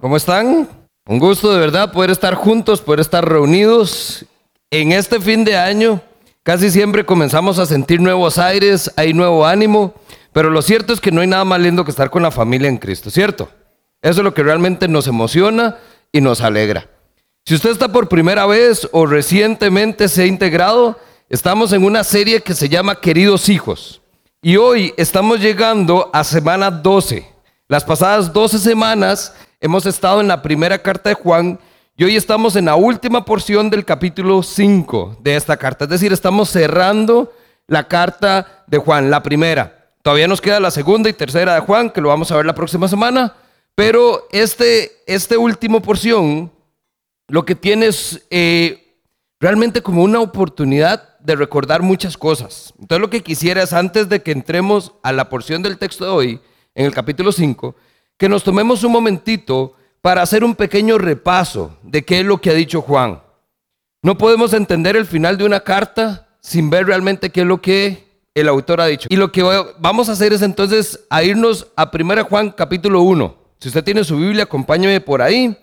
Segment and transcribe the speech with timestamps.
[0.00, 0.68] ¿Cómo están?
[1.06, 4.24] Un gusto de verdad poder estar juntos, poder estar reunidos.
[4.70, 6.00] En este fin de año
[6.44, 9.92] casi siempre comenzamos a sentir nuevos aires, hay nuevo ánimo,
[10.32, 12.68] pero lo cierto es que no hay nada más lindo que estar con la familia
[12.68, 13.50] en Cristo, ¿cierto?
[14.00, 15.78] Eso es lo que realmente nos emociona
[16.12, 16.86] y nos alegra.
[17.44, 20.96] Si usted está por primera vez o recientemente se ha integrado,
[21.28, 24.00] estamos en una serie que se llama Queridos Hijos.
[24.42, 27.26] Y hoy estamos llegando a semana 12.
[27.66, 31.58] Las pasadas 12 semanas hemos estado en la primera carta de Juan
[31.96, 35.84] y hoy estamos en la última porción del capítulo 5 de esta carta.
[35.84, 37.32] Es decir, estamos cerrando
[37.66, 39.92] la carta de Juan, la primera.
[40.02, 42.54] Todavía nos queda la segunda y tercera de Juan, que lo vamos a ver la
[42.54, 43.34] próxima semana.
[43.74, 46.52] Pero este, este último porción
[47.26, 48.96] lo que tiene es eh,
[49.40, 52.72] realmente como una oportunidad de recordar muchas cosas.
[52.78, 56.10] Entonces lo que quisiera es, antes de que entremos a la porción del texto de
[56.10, 56.40] hoy,
[56.76, 57.74] en el capítulo 5,
[58.18, 62.50] que nos tomemos un momentito para hacer un pequeño repaso de qué es lo que
[62.50, 63.22] ha dicho Juan.
[64.02, 68.06] No podemos entender el final de una carta sin ver realmente qué es lo que
[68.34, 69.08] el autor ha dicho.
[69.10, 69.42] Y lo que
[69.78, 73.34] vamos a hacer es entonces irnos a 1 Juan capítulo 1.
[73.60, 75.56] Si usted tiene su Biblia, acompáñeme por ahí.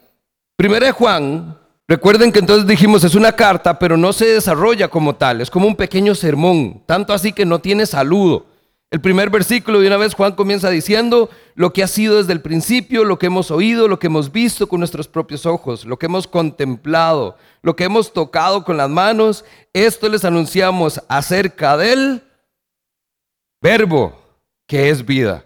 [0.57, 5.41] 1 Juan Recuerden que entonces dijimos es una carta, pero no se desarrolla como tal,
[5.41, 8.47] es como un pequeño sermón, tanto así que no tiene saludo.
[8.91, 12.41] El primer versículo de una vez Juan comienza diciendo lo que ha sido desde el
[12.41, 16.05] principio, lo que hemos oído, lo que hemos visto con nuestros propios ojos, lo que
[16.05, 19.43] hemos contemplado, lo que hemos tocado con las manos.
[19.73, 22.23] Esto les anunciamos acerca del
[23.61, 24.13] verbo
[24.67, 25.43] que es vida.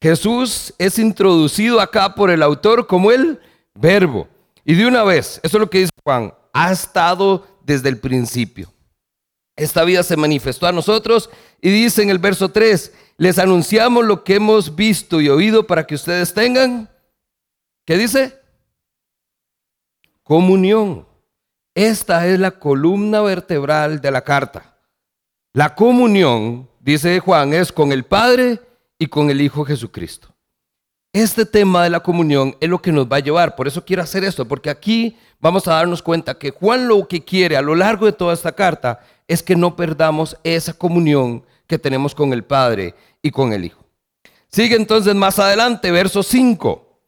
[0.00, 3.40] Jesús es introducido acá por el autor como el
[3.74, 4.28] verbo.
[4.64, 8.72] Y de una vez, eso es lo que dice Juan, ha estado desde el principio.
[9.56, 11.30] Esta vida se manifestó a nosotros
[11.62, 15.86] y dice en el verso 3, les anunciamos lo que hemos visto y oído para
[15.86, 16.90] que ustedes tengan,
[17.86, 18.38] ¿qué dice?
[20.22, 21.08] Comunión.
[21.74, 24.78] Esta es la columna vertebral de la carta.
[25.52, 28.60] La comunión, dice Juan, es con el Padre
[28.98, 30.35] y con el Hijo Jesucristo.
[31.16, 33.56] Este tema de la comunión es lo que nos va a llevar.
[33.56, 37.24] Por eso quiero hacer esto, porque aquí vamos a darnos cuenta que Juan lo que
[37.24, 41.78] quiere a lo largo de toda esta carta es que no perdamos esa comunión que
[41.78, 43.82] tenemos con el Padre y con el Hijo.
[44.48, 47.00] Sigue entonces más adelante, verso 5.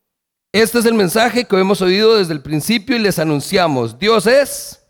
[0.52, 3.98] Este es el mensaje que hemos oído desde el principio y les anunciamos.
[3.98, 4.86] Dios es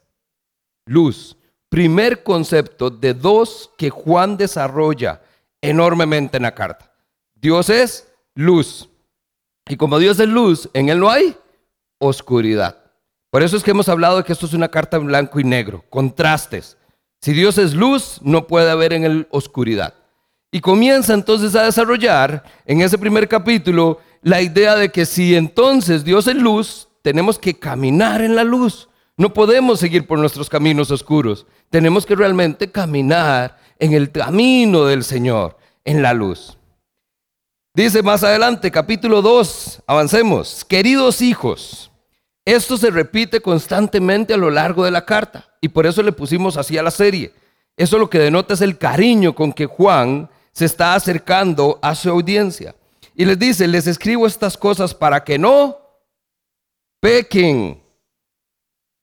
[0.87, 1.37] luz.
[1.69, 5.23] Primer concepto de dos que Juan desarrolla
[5.61, 6.95] enormemente en la carta.
[7.35, 8.07] Dios es
[8.37, 8.89] luz.
[9.69, 11.37] Y como Dios es luz, en Él no hay
[11.99, 12.79] oscuridad.
[13.31, 15.45] Por eso es que hemos hablado de que esto es una carta en blanco y
[15.45, 16.79] negro, contrastes.
[17.21, 19.95] Si Dios es luz, no puede haber en Él oscuridad.
[20.51, 26.05] Y comienza entonces a desarrollar en ese primer capítulo la idea de que si entonces
[26.05, 28.89] Dios es luz, tenemos que caminar en la luz.
[29.17, 31.47] No podemos seguir por nuestros caminos oscuros.
[31.71, 36.58] Tenemos que realmente caminar en el camino del Señor, en la luz.
[37.79, 40.65] Dice más adelante, capítulo 2, avancemos.
[40.65, 41.93] Queridos hijos,
[42.45, 46.57] esto se repite constantemente a lo largo de la carta y por eso le pusimos
[46.57, 47.33] así a la serie.
[47.77, 52.11] Eso lo que denota es el cariño con que Juan se está acercando a su
[52.11, 52.75] audiencia.
[53.15, 55.79] Y les dice, les escribo estas cosas para que no
[56.99, 57.81] pequen.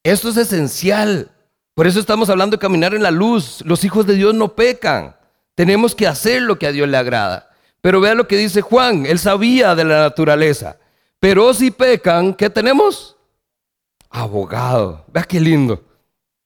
[0.03, 1.31] Esto es esencial.
[1.75, 3.61] Por eso estamos hablando de caminar en la luz.
[3.63, 5.15] Los hijos de Dios no pecan.
[5.55, 7.44] Tenemos que hacer lo que a Dios le agrada.
[7.85, 10.79] Pero vea lo que dice Juan, él sabía de la naturaleza.
[11.19, 13.15] Pero si pecan, ¿qué tenemos?
[14.09, 15.05] Abogado.
[15.13, 15.83] Vea qué lindo.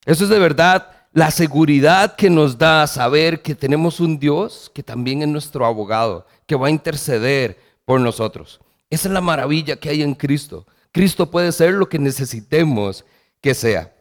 [0.05, 4.83] Eso es de verdad la seguridad que nos da saber que tenemos un Dios que
[4.83, 8.59] también es nuestro abogado, que va a interceder por nosotros.
[8.89, 10.67] Esa es la maravilla que hay en Cristo.
[10.91, 13.05] Cristo puede ser lo que necesitemos
[13.39, 13.95] que sea.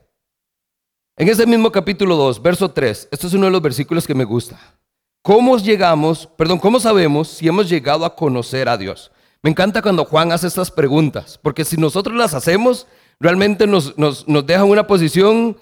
[1.17, 4.25] En ese mismo capítulo 2, verso 3, esto es uno de los versículos que me
[4.25, 4.59] gusta.
[5.23, 9.11] ¿Cómo llegamos, perdón, cómo sabemos si hemos llegado a conocer a Dios?
[9.43, 12.87] Me encanta cuando Juan hace estas preguntas, porque si nosotros las hacemos,
[13.21, 15.57] realmente nos, nos, nos deja en una posición,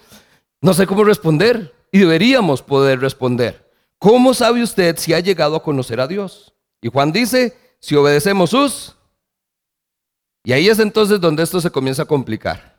[0.61, 3.67] no sé cómo responder, y deberíamos poder responder.
[3.99, 6.53] ¿Cómo sabe usted si ha llegado a conocer a Dios?
[6.81, 8.95] Y Juan dice, si obedecemos sus...
[10.43, 12.77] Y ahí es entonces donde esto se comienza a complicar.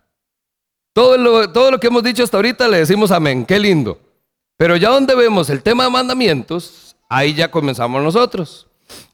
[0.94, 4.00] Todo lo, todo lo que hemos dicho hasta ahorita le decimos amén, qué lindo.
[4.58, 8.66] Pero ya donde vemos el tema de mandamientos, ahí ya comenzamos nosotros.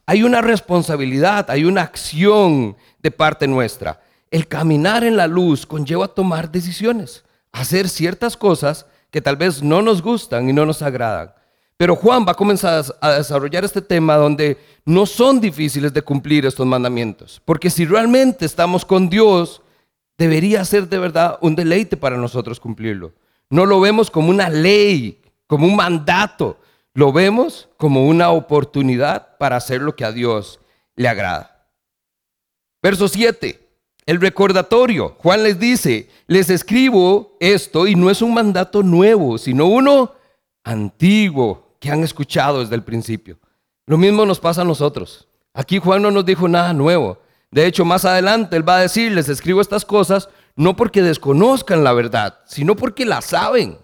[0.06, 4.00] Hay una responsabilidad, hay una acción de parte nuestra.
[4.30, 9.82] El caminar en la luz conlleva tomar decisiones, hacer ciertas cosas que tal vez no
[9.82, 11.34] nos gustan y no nos agradan.
[11.76, 14.56] Pero Juan va a comenzar a desarrollar este tema donde
[14.86, 17.42] no son difíciles de cumplir estos mandamientos.
[17.44, 19.60] Porque si realmente estamos con Dios,
[20.16, 23.12] debería ser de verdad un deleite para nosotros cumplirlo.
[23.50, 26.58] No lo vemos como una ley, como un mandato.
[26.94, 30.60] Lo vemos como una oportunidad para hacer lo que a Dios
[30.96, 31.68] le agrada.
[32.82, 33.60] Verso 7.
[34.06, 35.16] El recordatorio.
[35.18, 40.12] Juan les dice, les escribo esto y no es un mandato nuevo, sino uno
[40.62, 43.38] antiguo que han escuchado desde el principio.
[43.86, 45.28] Lo mismo nos pasa a nosotros.
[45.52, 47.18] Aquí Juan no nos dijo nada nuevo.
[47.50, 51.84] De hecho, más adelante él va a decir, les escribo estas cosas no porque desconozcan
[51.84, 53.78] la verdad, sino porque la saben.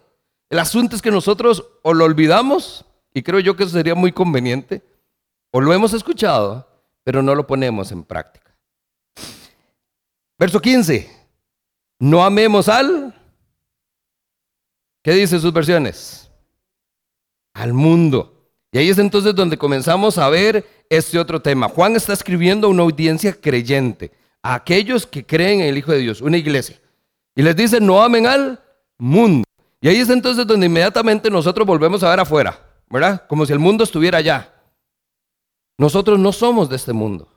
[0.50, 4.10] El asunto es que nosotros o lo olvidamos, y creo yo que eso sería muy
[4.10, 4.82] conveniente,
[5.52, 6.68] o lo hemos escuchado,
[7.04, 8.54] pero no lo ponemos en práctica.
[10.38, 11.08] Verso 15.
[12.00, 13.14] No amemos al...
[15.02, 16.30] ¿Qué dice sus versiones?
[17.54, 18.50] Al mundo.
[18.72, 21.68] Y ahí es entonces donde comenzamos a ver este otro tema.
[21.68, 24.12] Juan está escribiendo a una audiencia creyente,
[24.42, 26.80] a aquellos que creen en el Hijo de Dios, una iglesia.
[27.34, 28.62] Y les dice, no amen al
[28.98, 29.44] mundo.
[29.80, 33.26] Y ahí es entonces donde inmediatamente nosotros volvemos a ver afuera, ¿verdad?
[33.26, 34.52] Como si el mundo estuviera allá.
[35.78, 37.28] Nosotros no somos de este mundo.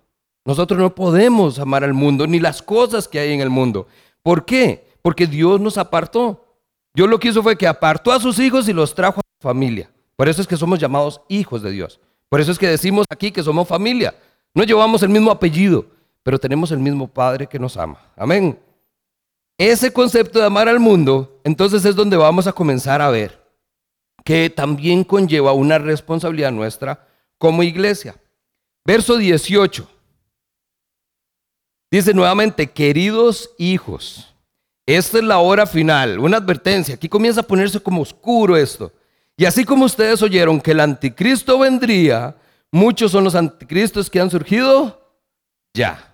[0.45, 3.87] Nosotros no podemos amar al mundo ni las cosas que hay en el mundo.
[4.21, 4.87] ¿Por qué?
[5.01, 6.45] Porque Dios nos apartó.
[6.93, 9.47] Dios lo que hizo fue que apartó a sus hijos y los trajo a su
[9.47, 9.89] familia.
[10.17, 11.99] Por eso es que somos llamados hijos de Dios.
[12.27, 14.13] Por eso es que decimos aquí que somos familia.
[14.53, 15.85] No llevamos el mismo apellido,
[16.21, 17.99] pero tenemos el mismo Padre que nos ama.
[18.17, 18.59] Amén.
[19.57, 23.43] Ese concepto de amar al mundo, entonces es donde vamos a comenzar a ver
[24.23, 27.07] que también conlleva una responsabilidad nuestra
[27.37, 28.15] como iglesia.
[28.85, 29.87] Verso 18.
[31.91, 34.33] Dice nuevamente, queridos hijos,
[34.85, 36.95] esta es la hora final, una advertencia.
[36.95, 38.91] Aquí comienza a ponerse como oscuro esto.
[39.37, 42.35] Y así como ustedes oyeron que el anticristo vendría,
[42.71, 45.15] muchos son los anticristos que han surgido
[45.73, 46.12] ya.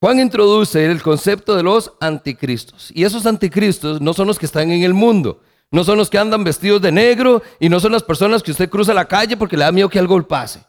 [0.00, 2.90] Juan introduce el concepto de los anticristos.
[2.94, 5.40] Y esos anticristos no son los que están en el mundo.
[5.70, 8.68] No son los que andan vestidos de negro y no son las personas que usted
[8.68, 10.62] cruza la calle porque le da miedo que algo pase.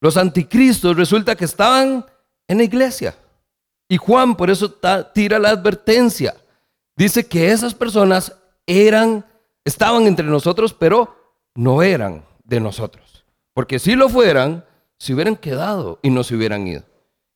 [0.00, 2.04] Los anticristos resulta que estaban
[2.48, 3.16] en la iglesia.
[3.88, 4.72] Y Juan por eso
[5.14, 6.36] tira la advertencia.
[6.96, 8.36] Dice que esas personas
[8.66, 9.24] eran,
[9.64, 11.16] estaban entre nosotros, pero
[11.54, 13.24] no eran de nosotros.
[13.54, 14.64] Porque si lo fueran,
[14.98, 16.89] se hubieran quedado y no se hubieran ido.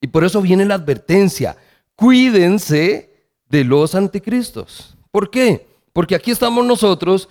[0.04, 1.56] Y por eso viene la advertencia.
[1.96, 3.10] Cuídense
[3.48, 4.98] de los anticristos.
[5.10, 5.66] ¿Por qué?
[5.94, 7.26] Porque aquí estamos nosotros,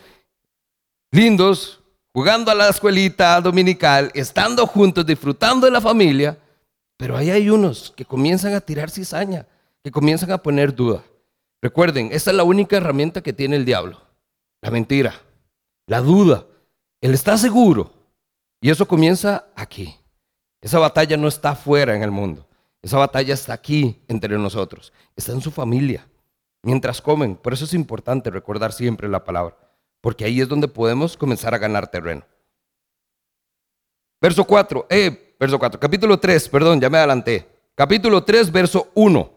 [1.11, 6.39] lindos, jugando a la escuelita dominical, estando juntos, disfrutando de la familia,
[6.97, 9.45] pero ahí hay unos que comienzan a tirar cizaña,
[9.83, 11.03] que comienzan a poner duda.
[11.61, 14.01] Recuerden, esta es la única herramienta que tiene el diablo.
[14.63, 15.13] La mentira,
[15.85, 16.47] la duda.
[17.01, 17.93] Él está seguro.
[18.61, 19.95] Y eso comienza aquí.
[20.59, 22.47] Esa batalla no está fuera en el mundo.
[22.83, 24.93] Esa batalla está aquí entre nosotros.
[25.15, 26.05] Está en su familia.
[26.61, 27.35] Mientras comen.
[27.35, 29.57] Por eso es importante recordar siempre la palabra.
[30.01, 32.23] Porque ahí es donde podemos comenzar a ganar terreno.
[34.21, 34.87] Verso 4.
[34.89, 35.79] Eh, verso 4.
[35.79, 37.47] Capítulo 3, perdón, ya me adelanté.
[37.73, 39.31] Capítulo 3, verso 1.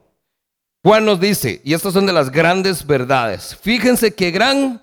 [0.85, 4.81] Juan nos dice, y estas son de las grandes verdades, fíjense qué gran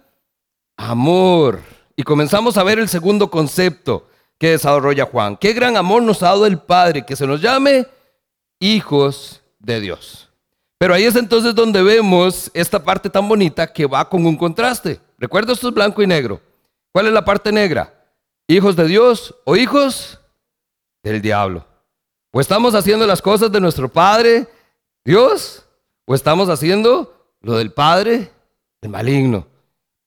[0.75, 1.61] amor.
[1.95, 5.37] Y comenzamos a ver el segundo concepto que desarrolla Juan.
[5.37, 7.87] Qué gran amor nos ha dado el Padre, que se nos llame
[8.63, 10.29] hijos de Dios.
[10.77, 14.99] Pero ahí es entonces donde vemos esta parte tan bonita que va con un contraste.
[15.17, 16.41] Recuerda, esto es blanco y negro.
[16.91, 17.93] ¿Cuál es la parte negra?
[18.47, 20.19] ¿Hijos de Dios o hijos
[21.03, 21.65] del diablo.
[22.31, 24.47] O estamos haciendo las cosas de nuestro Padre,
[25.05, 25.63] Dios,
[26.05, 28.31] o estamos haciendo lo del Padre,
[28.81, 29.45] el maligno.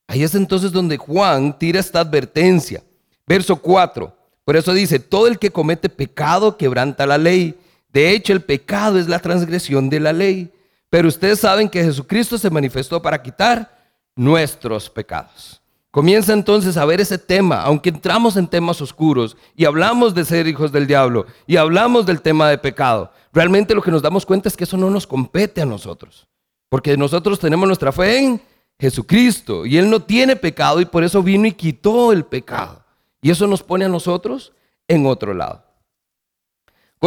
[0.09, 2.83] Ahí es entonces donde Juan tira esta advertencia.
[3.27, 4.17] Verso 4.
[4.45, 7.55] Por eso dice, todo el que comete pecado quebranta la ley.
[7.97, 10.53] De hecho, el pecado es la transgresión de la ley.
[10.91, 13.75] Pero ustedes saben que Jesucristo se manifestó para quitar
[14.15, 15.63] nuestros pecados.
[15.91, 20.47] Comienza entonces a ver ese tema, aunque entramos en temas oscuros y hablamos de ser
[20.47, 23.11] hijos del diablo y hablamos del tema de pecado.
[23.33, 26.29] Realmente lo que nos damos cuenta es que eso no nos compete a nosotros,
[26.69, 28.43] porque nosotros tenemos nuestra fe en
[28.79, 32.85] Jesucristo y Él no tiene pecado y por eso vino y quitó el pecado.
[33.23, 34.53] Y eso nos pone a nosotros
[34.87, 35.66] en otro lado.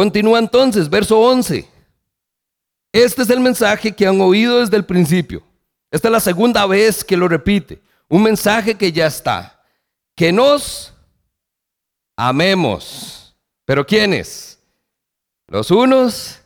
[0.00, 1.68] Continúa entonces, verso 11.
[2.90, 5.42] Este es el mensaje que han oído desde el principio.
[5.90, 7.82] Esta es la segunda vez que lo repite.
[8.08, 9.62] Un mensaje que ya está.
[10.16, 10.94] Que nos
[12.16, 13.36] amemos.
[13.66, 14.58] ¿Pero quiénes?
[15.48, 16.40] Los unos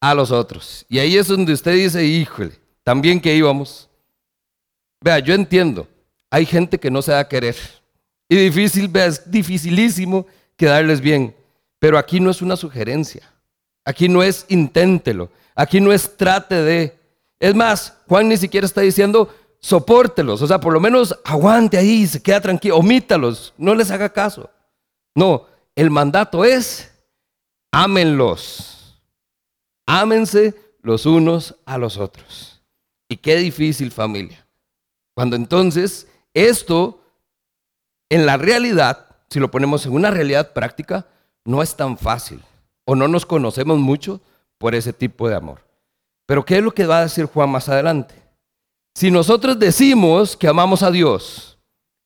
[0.00, 0.86] a los otros.
[0.88, 3.90] Y ahí es donde usted dice, híjole, también que íbamos.
[5.02, 5.86] Vea, yo entiendo.
[6.30, 7.56] Hay gente que no se da a querer.
[8.26, 11.38] y difícil, es dificilísimo quedarles bien.
[11.80, 13.28] Pero aquí no es una sugerencia.
[13.84, 15.30] Aquí no es inténtelo.
[15.56, 16.98] Aquí no es trate de.
[17.40, 20.40] Es más, Juan ni siquiera está diciendo sopórtelos.
[20.42, 24.50] O sea, por lo menos aguante ahí, se queda tranquilo, omítalos, no les haga caso.
[25.14, 26.92] No, el mandato es
[27.72, 29.00] ámenlos.
[29.86, 32.62] Ámense los unos a los otros.
[33.08, 34.46] Y qué difícil familia.
[35.14, 37.02] Cuando entonces esto,
[38.08, 41.06] en la realidad, si lo ponemos en una realidad práctica,
[41.44, 42.42] no es tan fácil.
[42.84, 44.20] O no nos conocemos mucho
[44.58, 45.62] por ese tipo de amor.
[46.26, 48.14] Pero ¿qué es lo que va a decir Juan más adelante?
[48.94, 51.58] Si nosotros decimos que amamos a Dios,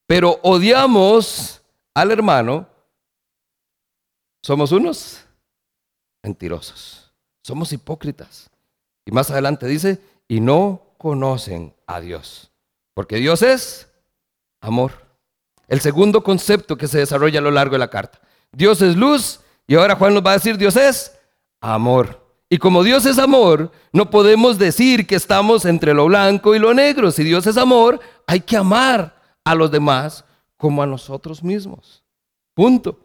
[0.07, 1.63] pero odiamos
[1.95, 2.67] al hermano,
[4.43, 5.25] somos unos
[6.23, 7.13] mentirosos,
[7.43, 8.51] somos hipócritas.
[9.07, 12.51] Y más adelante dice, y no conocen a Dios,
[12.95, 13.91] porque Dios es
[14.61, 14.93] amor.
[15.69, 18.21] El segundo concepto que se desarrolla a lo largo de la carta.
[18.57, 21.17] Dios es luz y ahora Juan nos va a decir, Dios es
[21.61, 22.23] amor.
[22.49, 26.75] Y como Dios es amor, no podemos decir que estamos entre lo blanco y lo
[26.75, 27.11] negro.
[27.11, 30.25] Si Dios es amor, hay que amar a los demás
[30.57, 32.05] como a nosotros mismos.
[32.55, 32.99] Punto.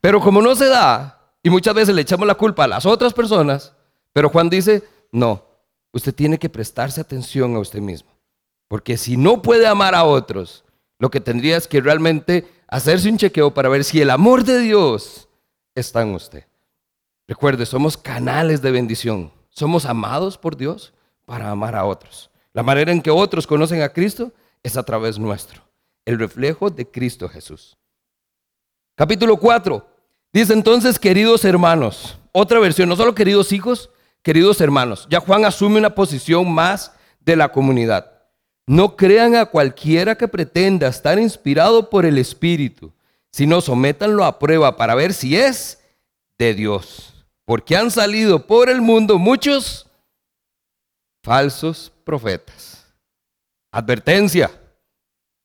[0.00, 3.12] Pero como no se da, y muchas veces le echamos la culpa a las otras
[3.12, 3.74] personas,
[4.12, 5.44] pero Juan dice, no,
[5.92, 8.10] usted tiene que prestarse atención a usted mismo.
[8.68, 10.64] Porque si no puede amar a otros,
[10.98, 14.60] lo que tendría es que realmente hacerse un chequeo para ver si el amor de
[14.60, 15.28] Dios
[15.74, 16.44] está en usted.
[17.26, 19.32] Recuerde, somos canales de bendición.
[19.50, 20.94] Somos amados por Dios
[21.26, 22.30] para amar a otros.
[22.52, 25.62] La manera en que otros conocen a Cristo es a través nuestro,
[26.04, 27.76] el reflejo de Cristo Jesús.
[28.94, 29.86] Capítulo 4.
[30.32, 33.90] Dice entonces, queridos hermanos, otra versión, no solo queridos hijos,
[34.22, 35.06] queridos hermanos.
[35.10, 38.19] Ya Juan asume una posición más de la comunidad.
[38.66, 42.92] No crean a cualquiera que pretenda estar inspirado por el Espíritu,
[43.32, 45.80] sino sométanlo a prueba para ver si es
[46.38, 47.26] de Dios.
[47.44, 49.86] Porque han salido por el mundo muchos
[51.22, 52.86] falsos profetas.
[53.72, 54.50] Advertencia.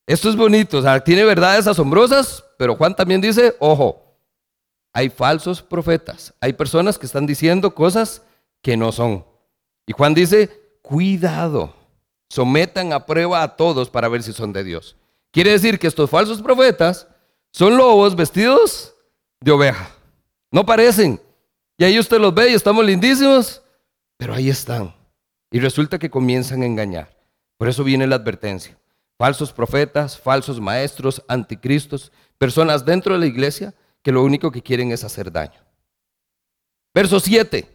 [0.07, 4.19] Esto es bonito, tiene verdades asombrosas, pero Juan también dice, ojo,
[4.93, 8.21] hay falsos profetas, hay personas que están diciendo cosas
[8.61, 9.25] que no son.
[9.87, 11.74] Y Juan dice, cuidado,
[12.29, 14.95] sometan a prueba a todos para ver si son de Dios.
[15.31, 17.07] Quiere decir que estos falsos profetas
[17.51, 18.93] son lobos vestidos
[19.41, 19.89] de oveja.
[20.51, 21.21] No parecen.
[21.77, 23.61] Y ahí usted los ve y estamos lindísimos,
[24.17, 24.95] pero ahí están.
[25.51, 27.15] Y resulta que comienzan a engañar.
[27.57, 28.77] Por eso viene la advertencia.
[29.17, 34.91] Falsos profetas, falsos maestros, anticristos, personas dentro de la iglesia que lo único que quieren
[34.91, 35.59] es hacer daño.
[36.93, 37.74] Verso 7.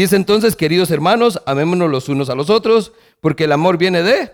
[0.00, 4.32] Dice entonces, queridos hermanos, amémonos los unos a los otros, porque el amor viene de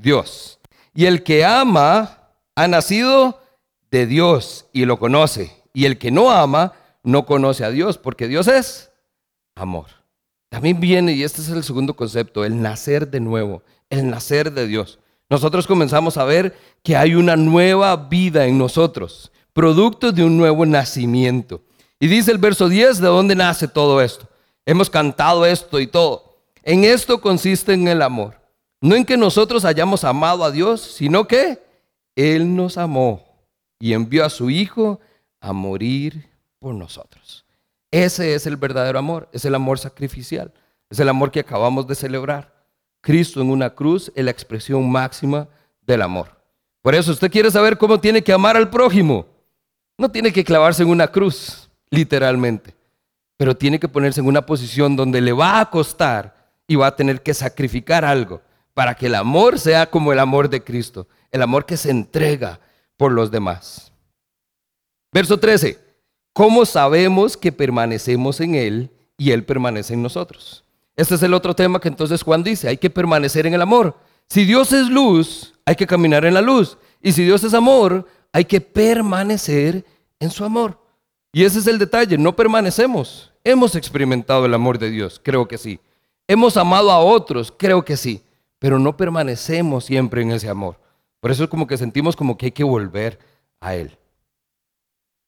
[0.00, 0.60] Dios.
[0.94, 3.40] Y el que ama ha nacido
[3.90, 5.52] de Dios y lo conoce.
[5.74, 8.92] Y el que no ama no conoce a Dios, porque Dios es
[9.56, 9.86] amor.
[10.48, 14.68] También viene, y este es el segundo concepto, el nacer de nuevo, el nacer de
[14.68, 15.00] Dios.
[15.28, 20.64] Nosotros comenzamos a ver que hay una nueva vida en nosotros, producto de un nuevo
[20.66, 21.62] nacimiento.
[21.98, 24.28] Y dice el verso 10, ¿de dónde nace todo esto?
[24.64, 26.36] Hemos cantado esto y todo.
[26.62, 28.40] En esto consiste en el amor.
[28.80, 31.60] No en que nosotros hayamos amado a Dios, sino que
[32.16, 33.24] Él nos amó
[33.78, 35.00] y envió a su Hijo
[35.40, 36.28] a morir
[36.58, 37.44] por nosotros.
[37.90, 40.52] Ese es el verdadero amor, es el amor sacrificial,
[40.88, 42.52] es el amor que acabamos de celebrar.
[43.00, 45.48] Cristo en una cruz es la expresión máxima
[45.82, 46.40] del amor.
[46.80, 49.26] Por eso usted quiere saber cómo tiene que amar al prójimo.
[49.98, 52.74] No tiene que clavarse en una cruz, literalmente,
[53.42, 56.32] pero tiene que ponerse en una posición donde le va a costar
[56.68, 58.40] y va a tener que sacrificar algo
[58.72, 62.60] para que el amor sea como el amor de Cristo, el amor que se entrega
[62.96, 63.90] por los demás.
[65.12, 65.76] Verso 13.
[66.32, 70.64] ¿Cómo sabemos que permanecemos en Él y Él permanece en nosotros?
[70.94, 73.96] Este es el otro tema que entonces Juan dice, hay que permanecer en el amor.
[74.28, 76.78] Si Dios es luz, hay que caminar en la luz.
[77.02, 79.84] Y si Dios es amor, hay que permanecer
[80.20, 80.78] en su amor.
[81.32, 83.31] Y ese es el detalle, no permanecemos.
[83.44, 85.80] Hemos experimentado el amor de Dios, creo que sí.
[86.28, 88.22] Hemos amado a otros, creo que sí,
[88.58, 90.78] pero no permanecemos siempre en ese amor.
[91.20, 93.18] Por eso es como que sentimos como que hay que volver
[93.60, 93.96] a Él.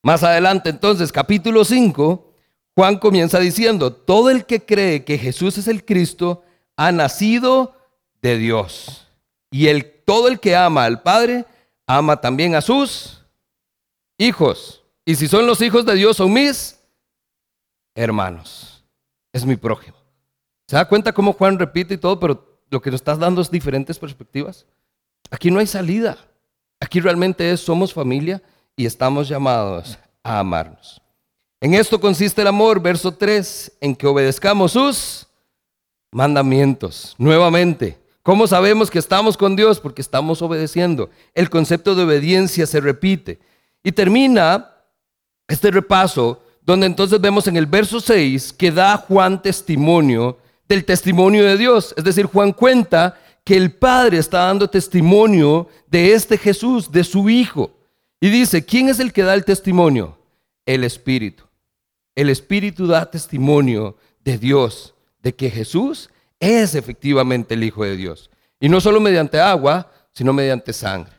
[0.02, 2.32] Más adelante, entonces, capítulo 5,
[2.76, 6.42] Juan comienza diciendo, todo el que cree que Jesús es el Cristo
[6.76, 7.74] ha nacido
[8.20, 9.08] de Dios.
[9.50, 11.46] Y el, todo el que ama al Padre,
[11.86, 13.24] ama también a sus
[14.18, 14.82] hijos.
[15.04, 16.78] Y si son los hijos de Dios, son mis
[17.94, 18.84] hermanos.
[19.32, 19.96] Es mi prójimo.
[20.66, 23.50] ¿Se da cuenta cómo Juan repite y todo, pero lo que nos estás dando es
[23.50, 24.66] diferentes perspectivas?
[25.30, 26.16] Aquí no hay salida.
[26.80, 28.42] Aquí realmente es, somos familia
[28.76, 31.00] y estamos llamados a amarnos.
[31.60, 35.26] En esto consiste el amor, verso 3, en que obedezcamos sus
[36.12, 37.14] mandamientos.
[37.18, 39.80] Nuevamente, ¿cómo sabemos que estamos con Dios?
[39.80, 41.10] Porque estamos obedeciendo.
[41.34, 43.40] El concepto de obediencia se repite.
[43.82, 44.72] Y termina
[45.48, 51.44] este repaso donde entonces vemos en el verso 6 que da Juan testimonio del testimonio
[51.44, 51.94] de Dios.
[51.96, 57.28] Es decir, Juan cuenta que el Padre está dando testimonio de este Jesús, de su
[57.28, 57.70] Hijo.
[58.20, 60.18] Y dice, ¿quién es el que da el testimonio?
[60.64, 61.44] El Espíritu.
[62.14, 66.08] El Espíritu da testimonio de Dios, de que Jesús
[66.40, 68.30] es efectivamente el Hijo de Dios.
[68.58, 71.12] Y no solo mediante agua, sino mediante sangre.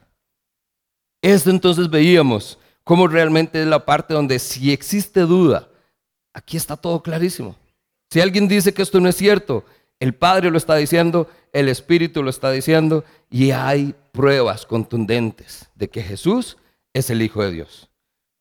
[1.21, 5.67] Esto entonces veíamos cómo realmente es la parte donde si existe duda,
[6.33, 7.57] aquí está todo clarísimo.
[8.09, 9.65] Si alguien dice que esto no es cierto,
[9.99, 15.89] el Padre lo está diciendo, el Espíritu lo está diciendo y hay pruebas contundentes de
[15.89, 16.57] que Jesús
[16.93, 17.89] es el Hijo de Dios.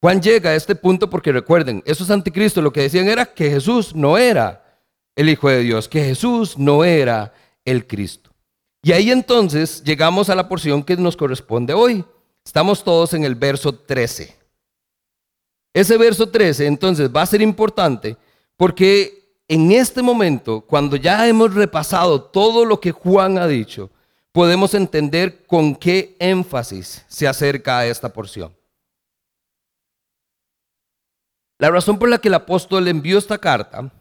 [0.00, 3.94] Juan llega a este punto porque recuerden, esos anticristos lo que decían era que Jesús
[3.94, 4.80] no era
[5.16, 7.32] el Hijo de Dios, que Jesús no era
[7.64, 8.30] el Cristo.
[8.82, 12.04] Y ahí entonces llegamos a la porción que nos corresponde hoy.
[12.44, 14.36] Estamos todos en el verso 13.
[15.72, 18.16] Ese verso 13 entonces va a ser importante
[18.56, 23.90] porque en este momento, cuando ya hemos repasado todo lo que Juan ha dicho,
[24.30, 28.54] podemos entender con qué énfasis se acerca a esta porción.
[31.58, 33.92] La razón por la que el apóstol envió esta carta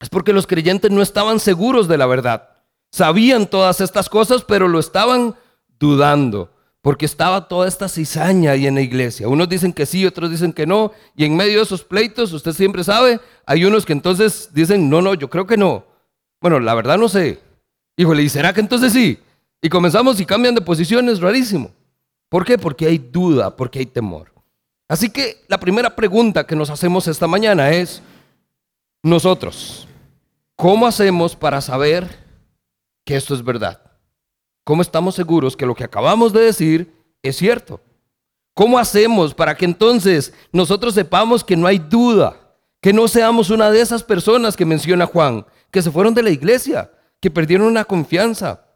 [0.00, 2.50] es porque los creyentes no estaban seguros de la verdad.
[2.90, 5.36] Sabían todas estas cosas, pero lo estaban
[5.78, 6.50] dudando
[6.88, 9.28] porque estaba toda esta cizaña ahí en la iglesia.
[9.28, 12.54] Unos dicen que sí, otros dicen que no, y en medio de esos pleitos, usted
[12.54, 15.84] siempre sabe, hay unos que entonces dicen, no, no, yo creo que no.
[16.40, 17.40] Bueno, la verdad no sé.
[17.98, 19.18] Híjole, ¿y será que entonces sí?
[19.60, 21.72] Y comenzamos y cambian de posiciones, rarísimo.
[22.30, 22.56] ¿Por qué?
[22.56, 24.32] Porque hay duda, porque hay temor.
[24.88, 28.00] Así que la primera pregunta que nos hacemos esta mañana es,
[29.02, 29.86] nosotros,
[30.56, 32.08] ¿cómo hacemos para saber
[33.04, 33.87] que esto es verdad?
[34.68, 37.80] ¿Cómo estamos seguros que lo que acabamos de decir es cierto?
[38.52, 43.70] ¿Cómo hacemos para que entonces nosotros sepamos que no hay duda, que no seamos una
[43.70, 47.86] de esas personas que menciona Juan, que se fueron de la iglesia, que perdieron la
[47.86, 48.66] confianza,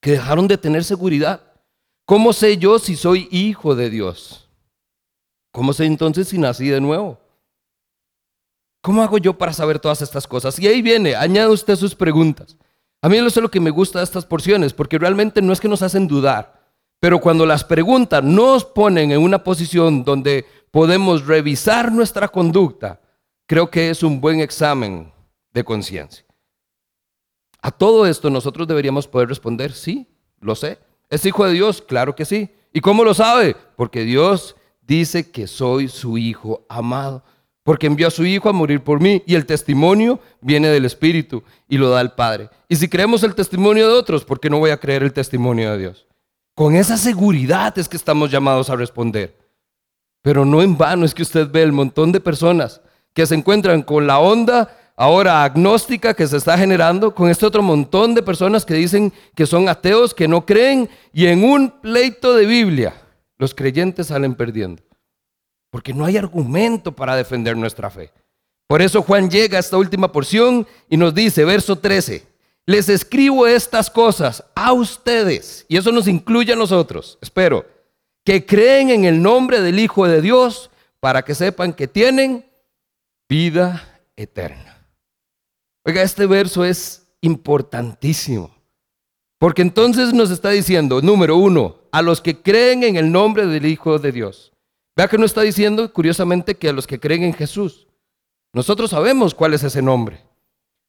[0.00, 1.40] que dejaron de tener seguridad?
[2.06, 4.50] ¿Cómo sé yo si soy hijo de Dios?
[5.52, 7.20] ¿Cómo sé entonces si nací de nuevo?
[8.82, 10.58] ¿Cómo hago yo para saber todas estas cosas?
[10.58, 12.56] Y ahí viene, añade usted sus preguntas.
[13.02, 15.60] A mí eso es lo que me gusta de estas porciones, porque realmente no es
[15.60, 16.60] que nos hacen dudar,
[17.00, 23.00] pero cuando las preguntas nos ponen en una posición donde podemos revisar nuestra conducta,
[23.46, 25.10] creo que es un buen examen
[25.52, 26.24] de conciencia.
[27.62, 30.06] A todo esto nosotros deberíamos poder responder, sí,
[30.40, 30.78] lo sé.
[31.08, 31.82] ¿Es hijo de Dios?
[31.82, 32.50] Claro que sí.
[32.72, 33.56] ¿Y cómo lo sabe?
[33.76, 37.24] Porque Dios dice que soy su hijo amado
[37.70, 41.44] porque envió a su Hijo a morir por mí y el testimonio viene del Espíritu
[41.68, 42.50] y lo da el Padre.
[42.68, 45.70] Y si creemos el testimonio de otros, ¿por qué no voy a creer el testimonio
[45.70, 46.08] de Dios?
[46.56, 49.36] Con esa seguridad es que estamos llamados a responder.
[50.20, 52.80] Pero no en vano es que usted ve el montón de personas
[53.14, 57.62] que se encuentran con la onda ahora agnóstica que se está generando, con este otro
[57.62, 62.34] montón de personas que dicen que son ateos, que no creen, y en un pleito
[62.34, 62.94] de Biblia
[63.38, 64.82] los creyentes salen perdiendo
[65.70, 68.12] porque no hay argumento para defender nuestra fe.
[68.66, 72.26] Por eso Juan llega a esta última porción y nos dice, verso 13,
[72.66, 77.66] les escribo estas cosas a ustedes, y eso nos incluye a nosotros, espero,
[78.24, 82.44] que creen en el nombre del Hijo de Dios para que sepan que tienen
[83.28, 84.86] vida eterna.
[85.84, 88.54] Oiga, este verso es importantísimo,
[89.38, 93.66] porque entonces nos está diciendo, número uno, a los que creen en el nombre del
[93.66, 94.49] Hijo de Dios.
[95.00, 97.88] Vea que no está diciendo, curiosamente, que a los que creen en Jesús.
[98.52, 100.22] Nosotros sabemos cuál es ese nombre.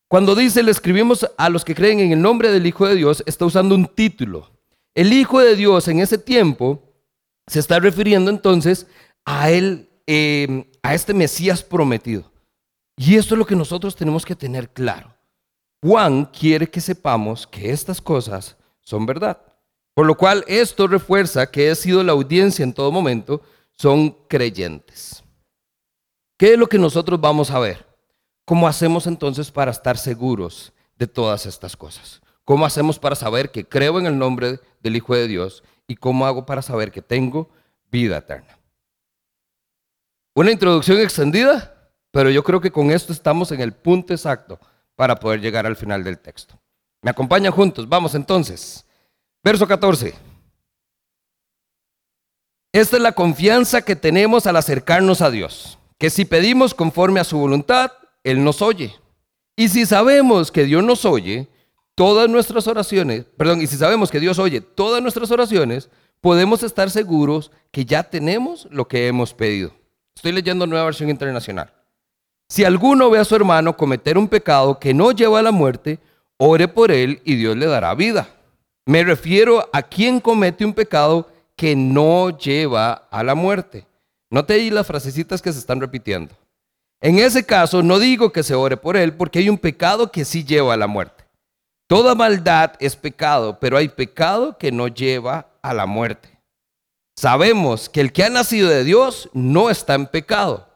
[0.09, 3.23] Cuando dice, le escribimos a los que creen en el nombre del Hijo de Dios,
[3.25, 4.51] está usando un título.
[4.93, 6.83] El Hijo de Dios en ese tiempo
[7.47, 8.85] se está refiriendo entonces
[9.23, 12.29] a él, eh, a este Mesías prometido.
[12.97, 15.15] Y esto es lo que nosotros tenemos que tener claro.
[15.81, 19.41] Juan quiere que sepamos que estas cosas son verdad.
[19.93, 23.41] Por lo cual esto refuerza que ha sido la audiencia en todo momento
[23.81, 25.23] son creyentes.
[26.37, 27.87] ¿Qué es lo que nosotros vamos a ver?
[28.45, 32.21] ¿Cómo hacemos entonces para estar seguros de todas estas cosas?
[32.45, 35.63] ¿Cómo hacemos para saber que creo en el nombre del Hijo de Dios?
[35.87, 37.49] ¿Y cómo hago para saber que tengo
[37.91, 38.59] vida eterna?
[40.35, 44.59] Una introducción extendida, pero yo creo que con esto estamos en el punto exacto
[44.95, 46.53] para poder llegar al final del texto.
[47.01, 47.89] ¿Me acompañan juntos?
[47.89, 48.85] Vamos entonces.
[49.43, 50.30] Verso 14.
[52.73, 57.25] Esta es la confianza que tenemos al acercarnos a Dios, que si pedimos conforme a
[57.25, 57.91] su voluntad,
[58.23, 58.95] Él nos oye.
[59.57, 61.49] Y si sabemos que Dios nos oye,
[61.95, 65.89] todas nuestras oraciones, perdón, y si sabemos que Dios oye todas nuestras oraciones,
[66.21, 69.73] podemos estar seguros que ya tenemos lo que hemos pedido.
[70.15, 71.73] Estoy leyendo nueva versión internacional.
[72.47, 75.99] Si alguno ve a su hermano cometer un pecado que no lleva a la muerte,
[76.37, 78.29] ore por él y Dios le dará vida.
[78.85, 81.27] Me refiero a quien comete un pecado
[81.61, 83.85] que no lleva a la muerte.
[84.31, 86.33] Note ahí las frasecitas que se están repitiendo.
[86.99, 90.25] En ese caso, no digo que se ore por él, porque hay un pecado que
[90.25, 91.23] sí lleva a la muerte.
[91.85, 96.35] Toda maldad es pecado, pero hay pecado que no lleva a la muerte.
[97.15, 100.67] Sabemos que el que ha nacido de Dios no está en pecado.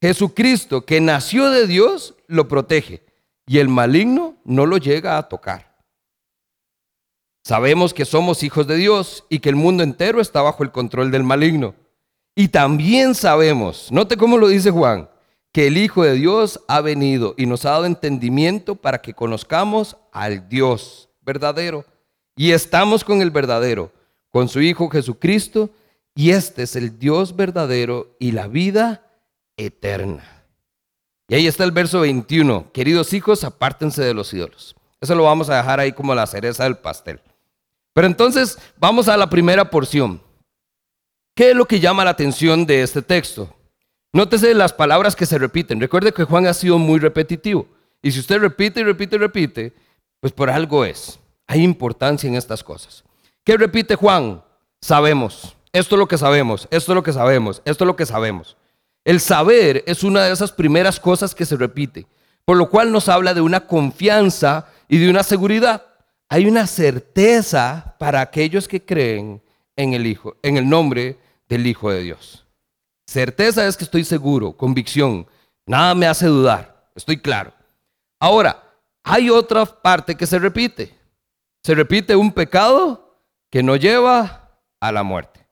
[0.00, 3.04] Jesucristo, que nació de Dios, lo protege
[3.46, 5.71] y el maligno no lo llega a tocar.
[7.42, 11.10] Sabemos que somos hijos de Dios y que el mundo entero está bajo el control
[11.10, 11.74] del maligno.
[12.36, 15.08] Y también sabemos, note cómo lo dice Juan,
[15.52, 19.96] que el Hijo de Dios ha venido y nos ha dado entendimiento para que conozcamos
[20.12, 21.84] al Dios verdadero.
[22.36, 23.92] Y estamos con el verdadero,
[24.30, 25.68] con su Hijo Jesucristo,
[26.14, 29.04] y este es el Dios verdadero y la vida
[29.56, 30.44] eterna.
[31.28, 32.70] Y ahí está el verso 21.
[32.72, 34.76] Queridos hijos, apártense de los ídolos.
[35.00, 37.20] Eso lo vamos a dejar ahí como la cereza del pastel.
[37.92, 40.20] Pero entonces vamos a la primera porción.
[41.34, 43.54] ¿Qué es lo que llama la atención de este texto?
[44.12, 45.80] Nótese las palabras que se repiten.
[45.80, 47.66] Recuerde que Juan ha sido muy repetitivo.
[48.02, 49.72] Y si usted repite y repite y repite,
[50.20, 51.18] pues por algo es.
[51.46, 53.04] Hay importancia en estas cosas.
[53.44, 54.42] ¿Qué repite Juan?
[54.80, 55.56] Sabemos.
[55.72, 56.68] Esto es lo que sabemos.
[56.70, 57.62] Esto es lo que sabemos.
[57.64, 58.56] Esto es lo que sabemos.
[59.04, 62.06] El saber es una de esas primeras cosas que se repite,
[62.44, 65.86] por lo cual nos habla de una confianza y de una seguridad.
[66.32, 69.42] Hay una certeza para aquellos que creen
[69.76, 72.46] en el Hijo, en el nombre del Hijo de Dios.
[73.06, 75.26] Certeza es que estoy seguro, convicción,
[75.66, 77.52] nada me hace dudar, estoy claro.
[78.18, 78.64] Ahora,
[79.02, 80.94] hay otra parte que se repite.
[81.62, 83.14] Se repite un pecado
[83.50, 84.48] que no lleva
[84.80, 85.46] a la muerte.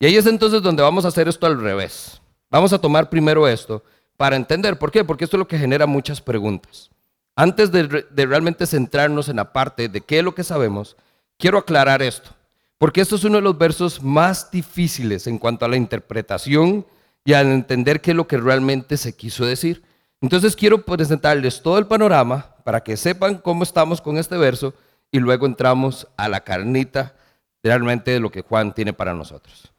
[0.00, 2.18] Y ahí es entonces donde vamos a hacer esto al revés.
[2.48, 3.84] Vamos a tomar primero esto
[4.16, 6.88] para entender por qué, porque esto es lo que genera muchas preguntas.
[7.36, 10.96] Antes de, realmente centrarnos en la parte de qué es lo que sabemos,
[11.36, 12.30] quiero aclarar esto,
[12.78, 16.86] porque esto es uno de los versos más difíciles en cuanto a la interpretación
[17.24, 19.82] y al entender qué es lo que realmente se quiso decir.
[20.20, 24.74] Entonces quiero presentarles todo el panorama para que sepan cómo estamos con este verso
[25.10, 27.14] y luego entramos a la carnita
[27.62, 29.72] realmente de lo que Juan tiene para nosotros.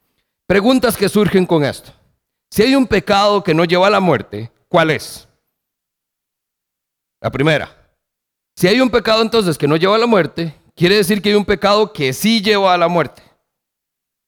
[0.46, 1.92] Preguntas que surgen con esto.
[2.52, 5.25] Si hay un pecado que no lleva a la muerte, ¿cuál es?
[7.26, 7.76] La primera.
[8.56, 11.36] Si hay un pecado entonces que no lleva a la muerte, quiere decir que hay
[11.36, 13.24] un pecado que sí lleva a la muerte.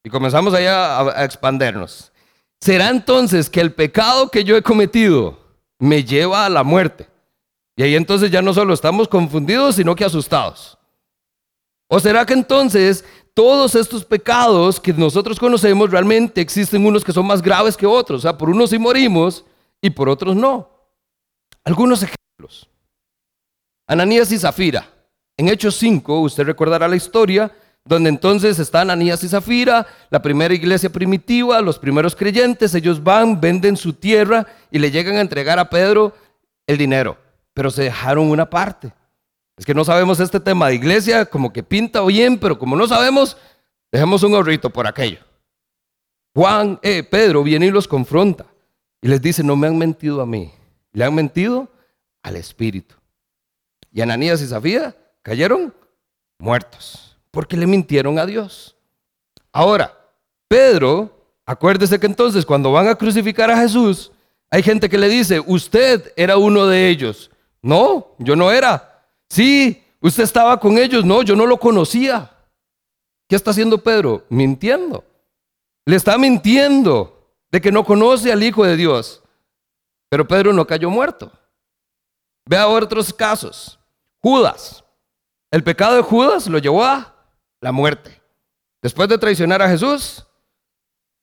[0.03, 2.11] Y comenzamos allá a, expandernos.
[2.59, 5.37] ¿Será entonces que el pecado que yo he cometido
[5.77, 7.07] me lleva a la muerte?
[7.75, 10.75] Y ahí entonces ya no solo estamos confundidos, sino que asustados.
[11.87, 13.05] ¿O será que entonces
[13.35, 18.21] todos estos pecados que nosotros conocemos, realmente existen unos que son más graves que otros.
[18.21, 19.45] O sea, por unos sí morimos
[19.83, 20.67] y por otros no.
[21.63, 22.67] Algunos ejemplos.
[23.87, 24.85] Ananías y Zafira.
[25.37, 27.51] En Hechos 5, usted recordará la historia,
[27.85, 33.39] donde entonces están Ananías y Zafira, la primera iglesia primitiva, los primeros creyentes, ellos van,
[33.39, 36.13] venden su tierra y le llegan a entregar a Pedro
[36.67, 37.17] el dinero,
[37.53, 38.93] pero se dejaron una parte.
[39.55, 42.87] Es que no sabemos este tema de iglesia, como que pinta bien, pero como no
[42.87, 43.37] sabemos,
[43.89, 45.19] dejemos un ahorrito por aquello.
[46.35, 48.45] Juan, eh, Pedro viene y los confronta
[49.01, 50.51] y les dice, no me han mentido a mí,
[50.91, 51.71] le han mentido
[52.21, 52.96] al Espíritu.
[53.97, 55.73] Y Ananías y Safía cayeron
[56.37, 58.75] muertos porque le mintieron a Dios.
[59.51, 59.91] Ahora,
[60.47, 61.09] Pedro,
[61.47, 64.11] acuérdese que entonces cuando van a crucificar a Jesús,
[64.51, 67.31] hay gente que le dice, usted era uno de ellos.
[67.63, 69.03] No, yo no era.
[69.29, 71.03] Sí, usted estaba con ellos.
[71.03, 72.29] No, yo no lo conocía.
[73.27, 74.25] ¿Qué está haciendo Pedro?
[74.29, 75.03] Mintiendo.
[75.87, 79.23] Le está mintiendo de que no conoce al Hijo de Dios.
[80.07, 81.31] Pero Pedro no cayó muerto.
[82.45, 83.76] Vea otros casos.
[84.27, 84.83] Judas.
[85.51, 87.15] El pecado de Judas lo llevó a
[87.61, 88.21] la muerte.
[88.81, 90.25] Después de traicionar a Jesús,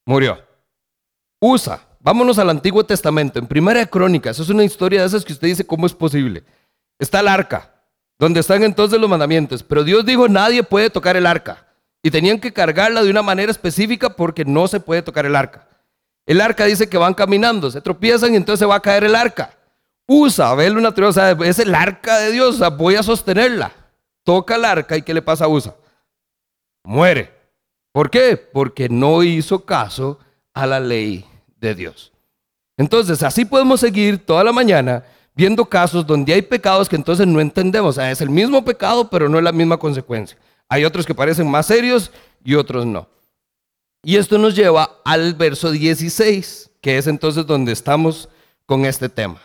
[0.07, 0.43] murió.
[1.39, 1.83] Usa.
[2.01, 3.39] Vámonos al Antiguo Testamento.
[3.39, 4.39] En Primera de Crónicas.
[4.39, 6.45] Es una historia de esas que usted dice, ¿cómo es posible?
[6.99, 7.75] Está el arca
[8.19, 9.63] donde están entonces los mandamientos.
[9.63, 11.67] Pero Dios dijo, nadie puede tocar el arca.
[12.03, 15.69] Y tenían que cargarla de una manera específica porque no se puede tocar el arca.
[16.25, 19.15] El arca dice que van caminando, se tropiezan y entonces se va a caer el
[19.15, 19.59] arca.
[20.07, 23.73] Usa, ve una o sea, es el arca de Dios, voy a sostenerla.
[24.23, 25.75] Toca el arca y ¿qué le pasa a Usa?
[26.85, 27.33] Muere.
[27.93, 28.37] ¿Por qué?
[28.37, 30.19] Porque no hizo caso
[30.53, 31.25] a la ley
[31.61, 32.13] de Dios.
[32.77, 37.41] Entonces, así podemos seguir toda la mañana viendo casos donde hay pecados que entonces no
[37.41, 37.91] entendemos.
[37.91, 40.37] O sea, es el mismo pecado, pero no es la misma consecuencia.
[40.69, 42.11] Hay otros que parecen más serios
[42.45, 43.09] y otros no.
[44.03, 48.29] Y esto nos lleva al verso 16, que es entonces donde estamos
[48.67, 49.41] con este tema.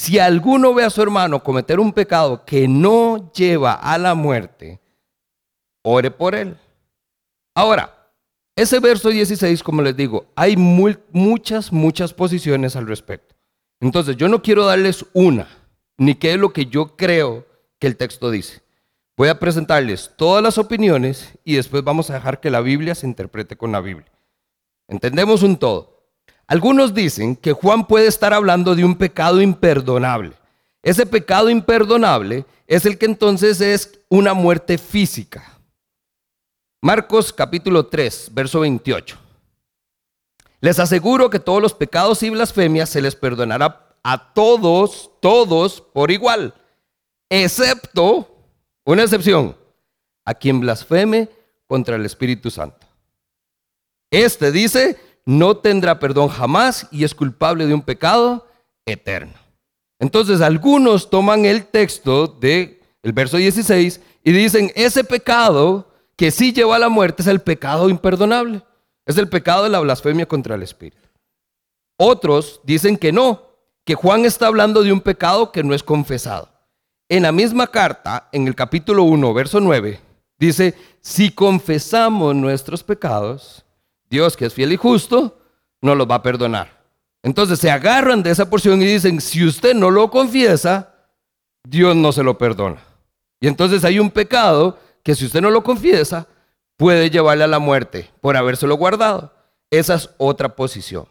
[0.00, 4.80] Si alguno ve a su hermano cometer un pecado que no lleva a la muerte,
[5.82, 6.56] ore por él.
[7.54, 8.10] Ahora,
[8.56, 13.34] ese verso 16, como les digo, hay muchas, muchas posiciones al respecto.
[13.78, 15.48] Entonces, yo no quiero darles una,
[15.98, 17.46] ni qué es lo que yo creo
[17.78, 18.62] que el texto dice.
[19.18, 23.06] Voy a presentarles todas las opiniones y después vamos a dejar que la Biblia se
[23.06, 24.10] interprete con la Biblia.
[24.88, 25.99] Entendemos un todo.
[26.50, 30.32] Algunos dicen que Juan puede estar hablando de un pecado imperdonable.
[30.82, 35.60] Ese pecado imperdonable es el que entonces es una muerte física.
[36.82, 39.16] Marcos capítulo 3, verso 28.
[40.60, 46.10] Les aseguro que todos los pecados y blasfemias se les perdonará a todos, todos por
[46.10, 46.52] igual,
[47.28, 48.28] excepto,
[48.84, 49.56] una excepción,
[50.24, 51.28] a quien blasfeme
[51.68, 52.88] contra el Espíritu Santo.
[54.10, 58.46] Este dice, no tendrá perdón jamás y es culpable de un pecado
[58.86, 59.34] eterno.
[59.98, 66.52] Entonces algunos toman el texto del el verso 16 y dicen, ese pecado que sí
[66.52, 68.62] lleva a la muerte es el pecado imperdonable.
[69.06, 71.08] Es el pecado de la blasfemia contra el Espíritu.
[71.96, 73.42] Otros dicen que no,
[73.84, 76.48] que Juan está hablando de un pecado que no es confesado.
[77.08, 80.00] En la misma carta, en el capítulo 1, verso 9,
[80.38, 83.64] dice, si confesamos nuestros pecados,
[84.10, 85.38] Dios que es fiel y justo,
[85.80, 86.80] nos los va a perdonar.
[87.22, 90.94] Entonces se agarran de esa porción y dicen, si usted no lo confiesa,
[91.62, 92.82] Dios no se lo perdona.
[93.40, 96.26] Y entonces hay un pecado que si usted no lo confiesa,
[96.76, 99.32] puede llevarle a la muerte por habérselo guardado.
[99.70, 101.06] Esa es otra posición.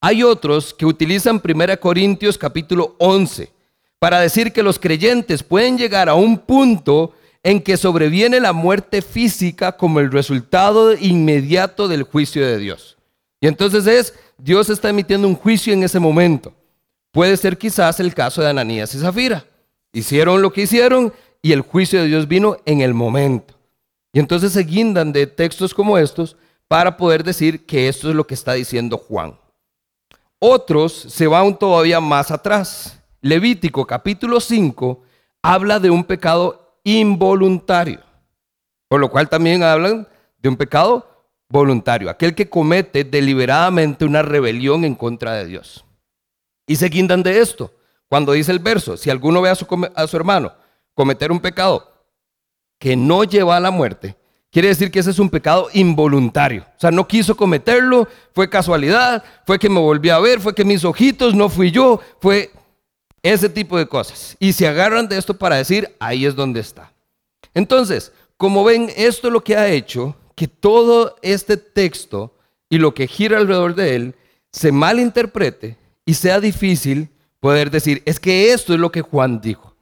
[0.00, 3.52] Hay otros que utilizan 1 Corintios capítulo 11
[3.98, 9.02] para decir que los creyentes pueden llegar a un punto en que sobreviene la muerte
[9.02, 12.96] física como el resultado inmediato del juicio de Dios.
[13.38, 16.54] Y entonces es, Dios está emitiendo un juicio en ese momento.
[17.12, 19.44] Puede ser quizás el caso de Ananías y Zafira.
[19.92, 23.54] Hicieron lo que hicieron y el juicio de Dios vino en el momento.
[24.14, 28.26] Y entonces se guindan de textos como estos para poder decir que esto es lo
[28.26, 29.38] que está diciendo Juan.
[30.38, 32.98] Otros se van todavía más atrás.
[33.20, 35.02] Levítico capítulo 5
[35.42, 38.00] habla de un pecado involuntario,
[38.88, 40.06] por lo cual también hablan
[40.38, 41.08] de un pecado
[41.48, 45.84] voluntario, aquel que comete deliberadamente una rebelión en contra de Dios.
[46.66, 47.72] Y se guindan de esto.
[48.08, 50.52] Cuando dice el verso, si alguno ve a su, a su hermano
[50.94, 51.90] cometer un pecado
[52.78, 54.16] que no lleva a la muerte,
[54.50, 56.62] quiere decir que ese es un pecado involuntario.
[56.76, 60.64] O sea, no quiso cometerlo, fue casualidad, fue que me volví a ver, fue que
[60.64, 62.52] mis ojitos, no fui yo, fue
[63.24, 64.36] ese tipo de cosas.
[64.38, 66.92] Y se agarran de esto para decir, ahí es donde está.
[67.54, 72.36] Entonces, como ven, esto es lo que ha hecho que todo este texto
[72.68, 74.14] y lo que gira alrededor de él
[74.52, 77.08] se malinterprete y sea difícil
[77.40, 79.74] poder decir, es que esto es lo que Juan dijo.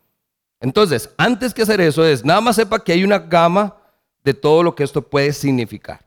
[0.60, 3.76] Entonces, antes que hacer eso es, nada más sepa que hay una gama
[4.22, 6.06] de todo lo que esto puede significar.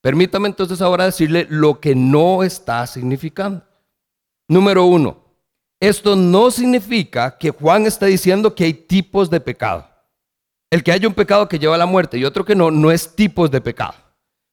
[0.00, 3.64] Permítame entonces ahora decirle lo que no está significando.
[4.46, 5.25] Número uno,
[5.80, 9.88] esto no significa que Juan está diciendo que hay tipos de pecado.
[10.70, 12.90] El que haya un pecado que lleva a la muerte y otro que no, no
[12.90, 13.94] es tipos de pecado.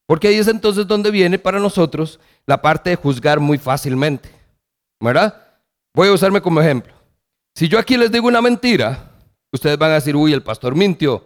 [0.05, 4.29] Porque ahí es entonces donde viene para nosotros la parte de juzgar muy fácilmente.
[5.01, 5.41] ¿Verdad?
[5.95, 6.93] Voy a usarme como ejemplo.
[7.55, 9.13] Si yo aquí les digo una mentira,
[9.53, 11.23] Ustedes van a decir, uy, el pastor mintió,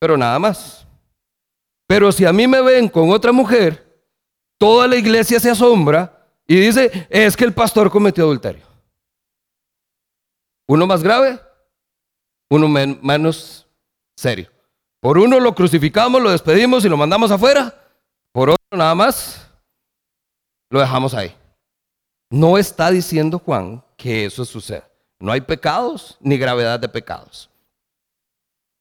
[0.00, 0.84] pero nada más.
[1.86, 4.02] Pero si a mí me ven con otra mujer,
[4.58, 8.64] toda la iglesia se asombra y dice, es que el pastor cometió adulterio.
[10.68, 11.40] Uno más grave,
[12.50, 13.66] uno menos
[14.16, 14.50] serio.
[15.00, 17.74] Por uno lo crucificamos, lo despedimos y lo mandamos afuera.
[18.32, 19.46] Por otro nada más,
[20.70, 21.34] lo dejamos ahí.
[22.30, 24.88] No está diciendo Juan que eso suceda.
[25.20, 27.48] No hay pecados ni gravedad de pecados.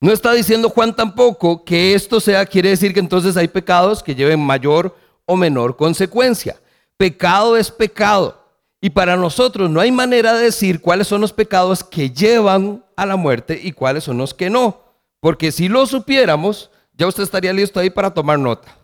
[0.02, 4.16] No está diciendo Juan tampoco que esto sea, quiere decir que entonces hay pecados que
[4.16, 4.96] lleven mayor
[5.26, 6.60] o menor consecuencia.
[6.98, 8.45] Pecado es pecado.
[8.86, 13.08] Y para nosotros no hay manera de decir cuáles son los pecados que llevan a
[13.08, 14.80] la muerte y cuáles son los que no.
[15.20, 18.78] Porque si lo supiéramos, ya usted estaría listo ahí para tomar nota.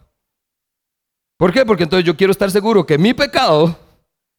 [1.37, 1.63] ¿Por qué?
[1.67, 3.77] Porque entonces yo quiero estar seguro que mi pecado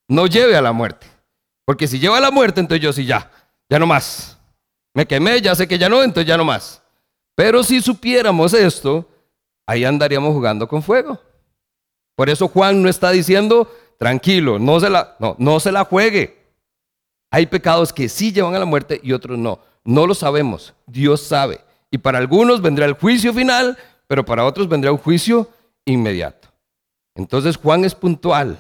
[0.09, 1.07] no lleve a la muerte.
[1.65, 3.31] Porque si lleva a la muerte, entonces yo sí ya,
[3.71, 4.37] ya no más.
[4.95, 6.83] Me quemé, ya sé que ya no, entonces ya no más.
[7.37, 9.09] Pero si supiéramos esto,
[9.65, 11.21] ahí andaríamos jugando con fuego.
[12.17, 13.71] Por eso Juan no está diciendo,
[14.03, 16.37] tranquilo, no se la, no, no se la juegue.
[17.31, 19.61] Hay pecados que sí llevan a la muerte y otros no.
[19.85, 21.61] No lo sabemos, Dios sabe.
[21.89, 25.49] Y para algunos vendrá el juicio final, pero para otros vendrá un juicio
[25.85, 26.49] inmediato.
[27.15, 28.59] Entonces Juan es puntual.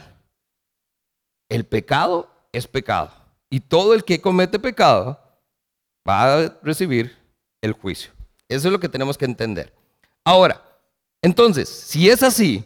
[1.48, 3.11] El pecado es pecado.
[3.50, 5.18] Y todo el que comete pecado
[6.09, 7.16] va a recibir
[7.61, 8.12] el juicio.
[8.48, 9.74] Eso es lo que tenemos que entender.
[10.22, 10.62] Ahora,
[11.20, 12.64] entonces, si es así,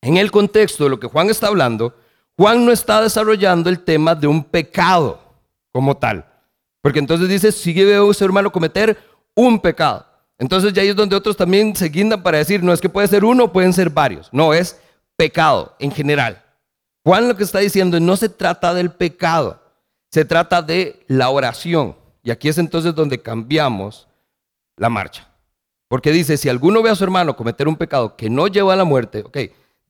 [0.00, 1.94] en el contexto de lo que Juan está hablando,
[2.36, 5.20] Juan no está desarrollando el tema de un pecado
[5.72, 6.26] como tal.
[6.82, 8.96] Porque entonces dice, sigue veo a su hermano cometer
[9.34, 10.06] un pecado.
[10.38, 13.08] Entonces ya ahí es donde otros también se guindan para decir, no es que puede
[13.08, 14.28] ser uno, pueden ser varios.
[14.32, 14.78] No, es
[15.16, 16.42] pecado en general.
[17.04, 19.62] Juan lo que está diciendo no se trata del pecado,
[20.10, 21.96] se trata de la oración.
[22.22, 24.08] Y aquí es entonces donde cambiamos
[24.76, 25.28] la marcha.
[25.88, 28.76] Porque dice, si alguno ve a su hermano cometer un pecado que no lleva a
[28.76, 29.38] la muerte, ok,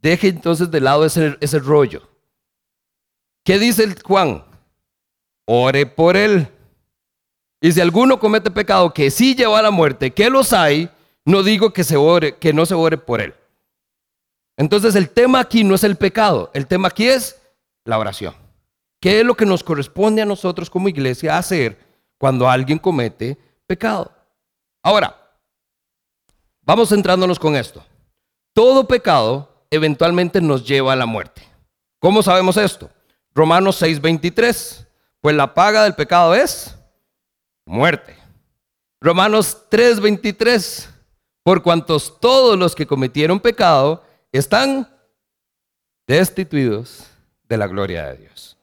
[0.00, 2.08] deje entonces de lado ese, ese rollo.
[3.44, 4.44] ¿Qué dice el Juan?
[5.46, 6.48] Ore por él.
[7.60, 10.90] Y si alguno comete pecado que sí lleva a la muerte, que los hay,
[11.24, 13.34] no digo que, se ore, que no se ore por él.
[14.56, 17.40] Entonces el tema aquí no es el pecado, el tema aquí es
[17.84, 18.34] la oración.
[19.00, 21.78] ¿Qué es lo que nos corresponde a nosotros como iglesia hacer
[22.18, 24.10] cuando alguien comete pecado?
[24.82, 25.16] Ahora,
[26.62, 27.84] vamos centrándonos con esto.
[28.52, 31.42] Todo pecado eventualmente nos lleva a la muerte.
[31.98, 32.90] ¿Cómo sabemos esto?
[33.34, 34.86] Romanos 6:23.
[35.20, 36.76] Pues la paga del pecado es
[37.64, 38.16] muerte.
[39.00, 40.88] Romanos 3:23.
[41.42, 44.02] Por cuantos todos los que cometieron pecado
[44.32, 44.88] están
[46.06, 47.06] destituidos
[47.48, 48.56] de la gloria de Dios.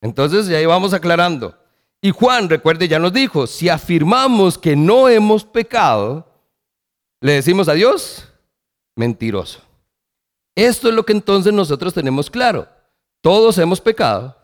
[0.00, 1.56] Entonces ya vamos aclarando.
[2.00, 6.28] Y Juan, recuerde, ya nos dijo, si afirmamos que no hemos pecado,
[7.20, 8.28] le decimos a Dios,
[8.94, 9.65] mentiroso.
[10.56, 12.66] Esto es lo que entonces nosotros tenemos claro.
[13.20, 14.34] Todos hemos pecado.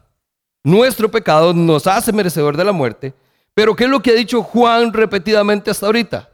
[0.63, 3.15] Nuestro pecado nos hace merecedor de la muerte.
[3.55, 6.29] Pero ¿qué es lo que ha dicho Juan repetidamente hasta ahorita?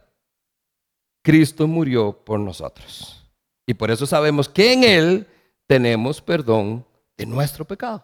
[1.23, 3.25] Cristo murió por nosotros.
[3.65, 5.27] Y por eso sabemos que en Él
[5.65, 6.85] tenemos perdón
[7.17, 8.03] de nuestro pecado.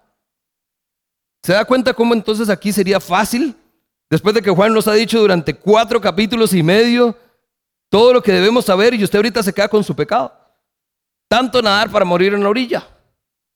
[1.43, 3.55] ¿Se da cuenta cómo entonces aquí sería fácil?
[4.09, 7.17] Después de que Juan nos ha dicho durante cuatro capítulos y medio
[7.89, 10.44] todo lo que debemos saber y usted ahorita se queda con su pecado.
[11.35, 12.87] Tanto nadar para morir en la orilla.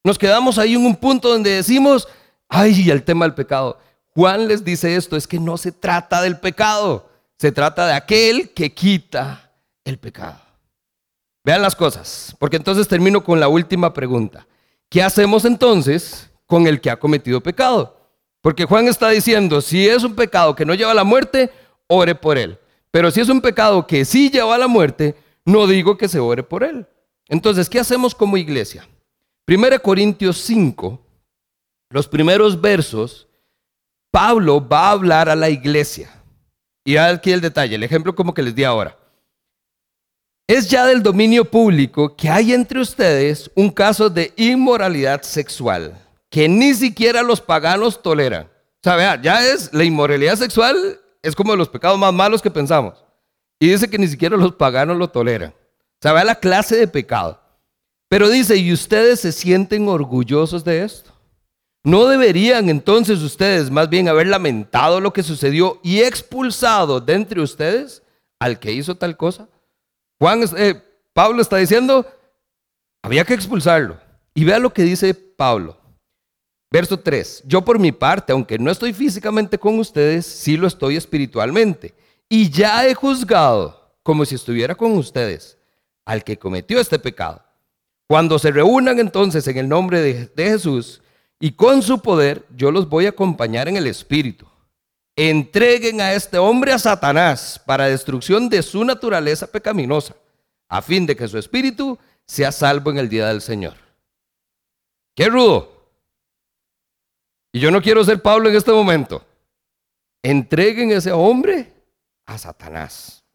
[0.03, 2.09] Nos quedamos ahí en un punto donde decimos,
[2.49, 3.79] ay, el tema del pecado.
[4.09, 8.49] Juan les dice esto, es que no se trata del pecado, se trata de aquel
[8.49, 9.53] que quita
[9.85, 10.41] el pecado.
[11.45, 14.45] Vean las cosas, porque entonces termino con la última pregunta.
[14.89, 17.95] ¿Qué hacemos entonces con el que ha cometido pecado?
[18.41, 21.49] Porque Juan está diciendo, si es un pecado que no lleva a la muerte,
[21.87, 22.59] ore por él.
[22.91, 25.15] Pero si es un pecado que sí lleva a la muerte,
[25.45, 26.85] no digo que se ore por él.
[27.29, 28.87] Entonces, ¿qué hacemos como iglesia?
[29.47, 30.99] 1 Corintios 5,
[31.91, 33.27] los primeros versos,
[34.11, 36.09] Pablo va a hablar a la iglesia.
[36.83, 38.97] Y aquí el detalle, el ejemplo como que les di ahora.
[40.47, 45.95] Es ya del dominio público que hay entre ustedes un caso de inmoralidad sexual
[46.29, 48.45] que ni siquiera los paganos toleran.
[48.45, 52.41] O sea, vea, ya es la inmoralidad sexual, es como de los pecados más malos
[52.41, 53.03] que pensamos.
[53.59, 55.53] Y dice que ni siquiera los paganos lo toleran.
[55.99, 57.41] O sea, vea la clase de pecado.
[58.09, 61.11] Pero dice, ¿y ustedes se sienten orgullosos de esto?
[61.83, 67.41] ¿No deberían entonces ustedes más bien haber lamentado lo que sucedió y expulsado de entre
[67.41, 68.01] ustedes
[68.39, 69.47] al que hizo tal cosa?
[70.19, 70.81] Juan, eh,
[71.13, 72.05] Pablo está diciendo,
[73.03, 73.97] había que expulsarlo.
[74.33, 75.77] Y vea lo que dice Pablo.
[76.71, 77.43] Verso 3.
[77.45, 81.93] Yo por mi parte, aunque no estoy físicamente con ustedes, sí lo estoy espiritualmente.
[82.29, 85.58] Y ya he juzgado, como si estuviera con ustedes,
[86.09, 87.43] al que cometió este pecado.
[88.07, 91.01] Cuando se reúnan entonces en el nombre de, Jesús
[91.39, 94.47] y con su poder, yo los voy a acompañar en el Espíritu
[95.27, 100.15] entreguen a este hombre a Satanás para destrucción de su naturaleza pecaminosa,
[100.69, 103.75] a fin de que su espíritu sea salvo en el día del Señor.
[105.13, 105.91] ¡Qué rudo!
[107.51, 109.25] Y yo no quiero ser Pablo en este momento.
[110.23, 111.73] Entreguen ese hombre
[112.25, 113.25] a Satanás.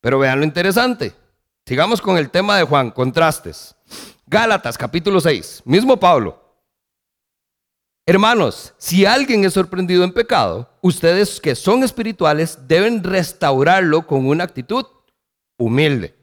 [0.00, 1.25] Pero vean lo interesante.
[1.66, 3.74] Sigamos con el tema de Juan, contrastes.
[4.24, 6.40] Gálatas capítulo 6, mismo Pablo.
[8.06, 14.44] Hermanos, si alguien es sorprendido en pecado, ustedes que son espirituales deben restaurarlo con una
[14.44, 14.86] actitud
[15.58, 16.14] humilde.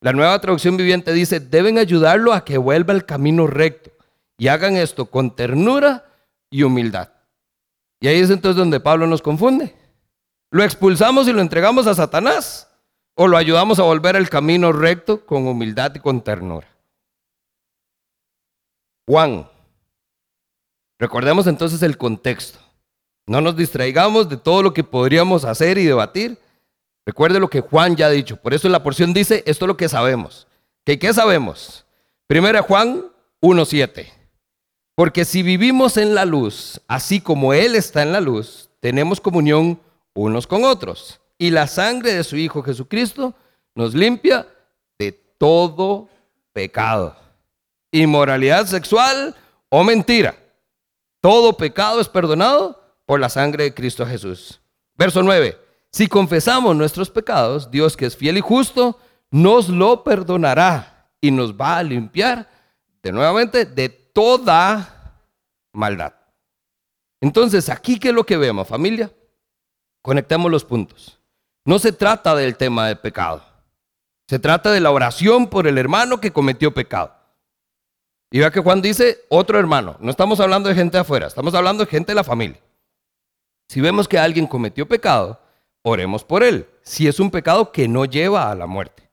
[0.00, 3.90] La nueva traducción viviente dice, deben ayudarlo a que vuelva al camino recto
[4.38, 6.06] y hagan esto con ternura
[6.48, 7.10] y humildad.
[8.00, 9.76] Y ahí es entonces donde Pablo nos confunde.
[10.50, 12.66] Lo expulsamos y lo entregamos a Satanás.
[13.16, 16.68] O lo ayudamos a volver al camino recto con humildad y con ternura.
[19.08, 19.48] Juan.
[20.98, 22.58] Recordemos entonces el contexto.
[23.26, 26.38] No nos distraigamos de todo lo que podríamos hacer y debatir.
[27.06, 28.36] Recuerde lo que Juan ya ha dicho.
[28.36, 30.46] Por eso la porción dice, esto es lo que sabemos.
[30.84, 31.86] ¿Qué, qué sabemos?
[32.26, 33.06] Primera Juan
[33.40, 34.12] 1.7.
[34.94, 39.80] Porque si vivimos en la luz, así como Él está en la luz, tenemos comunión
[40.14, 41.20] unos con otros.
[41.38, 43.34] Y la sangre de su Hijo Jesucristo
[43.74, 44.46] nos limpia
[44.98, 46.08] de todo
[46.52, 47.16] pecado.
[47.92, 49.34] Inmoralidad sexual
[49.68, 50.34] o mentira.
[51.20, 54.60] Todo pecado es perdonado por la sangre de Cristo Jesús.
[54.96, 55.58] Verso 9.
[55.92, 58.98] Si confesamos nuestros pecados, Dios que es fiel y justo,
[59.30, 62.48] nos lo perdonará y nos va a limpiar
[63.02, 65.22] de nuevamente de toda
[65.72, 66.14] maldad.
[67.20, 69.10] Entonces, aquí qué es lo que vemos, familia?
[70.02, 71.18] Conectemos los puntos.
[71.66, 73.44] No se trata del tema del pecado.
[74.28, 77.12] Se trata de la oración por el hermano que cometió pecado.
[78.30, 79.96] Y vea que Juan dice otro hermano.
[79.98, 82.60] No estamos hablando de gente de afuera, estamos hablando de gente de la familia.
[83.68, 85.40] Si vemos que alguien cometió pecado,
[85.82, 86.68] oremos por él.
[86.82, 89.10] Si es un pecado que no lleva a la muerte.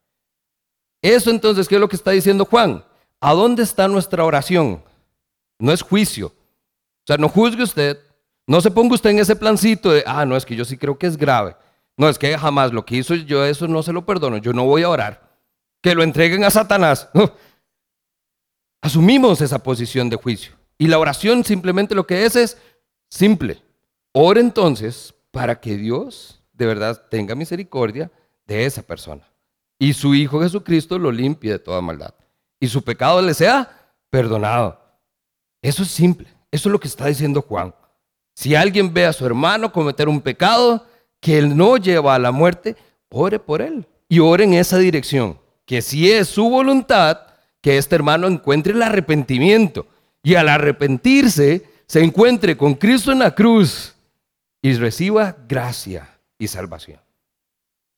[1.02, 2.86] Eso entonces, ¿qué es lo que está diciendo Juan?
[3.20, 4.84] ¿A dónde está nuestra oración?
[5.58, 6.28] No es juicio.
[6.28, 8.00] O sea, no juzgue usted,
[8.46, 10.98] no se ponga usted en ese plancito de, ah, no, es que yo sí creo
[11.00, 11.56] que es grave.
[11.98, 14.66] No, es que jamás lo que hizo yo, eso no se lo perdono, yo no
[14.66, 15.38] voy a orar.
[15.82, 17.10] Que lo entreguen a Satanás.
[18.82, 20.54] Asumimos esa posición de juicio.
[20.78, 22.58] Y la oración simplemente lo que es es
[23.10, 23.62] simple.
[24.12, 28.12] Ora entonces para que Dios de verdad tenga misericordia
[28.46, 29.28] de esa persona.
[29.80, 32.14] Y su Hijo Jesucristo lo limpie de toda maldad
[32.64, 33.70] y su pecado le sea
[34.10, 34.80] perdonado.
[35.62, 36.30] Eso es simple.
[36.50, 37.76] Eso es lo que está diciendo Juan.
[38.36, 40.86] Si alguien ve a su hermano cometer un pecado
[41.24, 42.76] que él no lleva a la muerte,
[43.10, 45.40] ore por él y ore en esa dirección.
[45.66, 47.22] Que si es su voluntad,
[47.62, 49.88] que este hermano encuentre el arrepentimiento
[50.22, 53.96] y al arrepentirse se encuentre con Cristo en la cruz
[54.62, 57.00] y reciba gracia y salvación.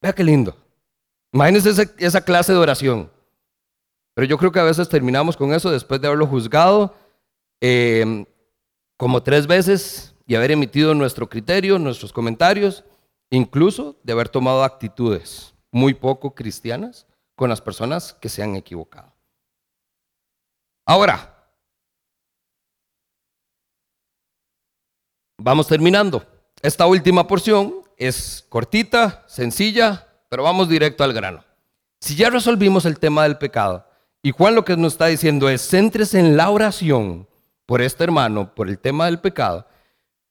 [0.04, 0.56] Vea qué lindo.
[1.34, 3.10] Imagínense esa, clase de oración.
[4.14, 6.96] Pero yo creo que a veces terminamos con eso después de haberlo juzgado
[7.60, 8.24] em,
[8.98, 12.84] como tres veces y haber emitido nuestro criterio, nuestros comentarios,
[13.30, 19.14] incluso de haber tomado actitudes muy poco cristianas con las personas que se han equivocado.
[20.86, 21.50] Ahora,
[25.38, 26.26] vamos terminando.
[26.62, 31.44] Esta última porción es cortita, sencilla, pero vamos directo al grano.
[32.00, 33.88] Si ya resolvimos el tema del pecado,
[34.22, 37.28] y Juan lo que nos está diciendo es, céntrese en la oración
[37.66, 39.68] por este hermano, por el tema del pecado.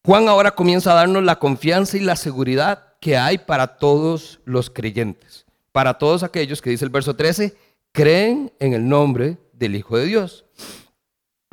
[0.06, 4.68] Juan ahora comienza a darnos la confianza y la seguridad que hay para todos los
[4.68, 7.56] creyentes, para todos aquellos que dice el verso 13,
[7.90, 10.44] creen en el nombre del Hijo de Dios.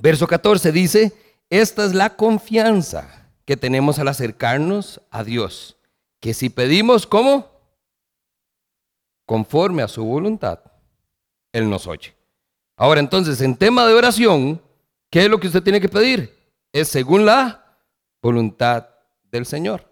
[0.02, 1.14] Verso 14 dice,
[1.50, 5.78] esta es la confianza que tenemos al acercarnos a Dios,
[6.20, 7.50] que si pedimos como
[9.26, 10.60] conforme a su voluntad,
[11.54, 12.14] Él nos oye.
[12.76, 14.62] Ahora entonces, en tema de oración,
[15.10, 16.38] ¿qué es lo que usted tiene que pedir?
[16.74, 17.61] Es según la
[18.22, 18.88] voluntad
[19.32, 19.86] del Señor.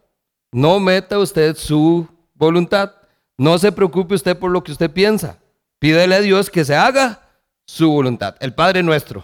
[0.52, 2.94] No meta usted su voluntad.
[3.38, 5.40] No se preocupe usted por lo que usted piensa.
[5.80, 7.22] Pídele a Dios que se haga
[7.66, 8.36] su voluntad.
[8.40, 9.24] El Padre nuestro.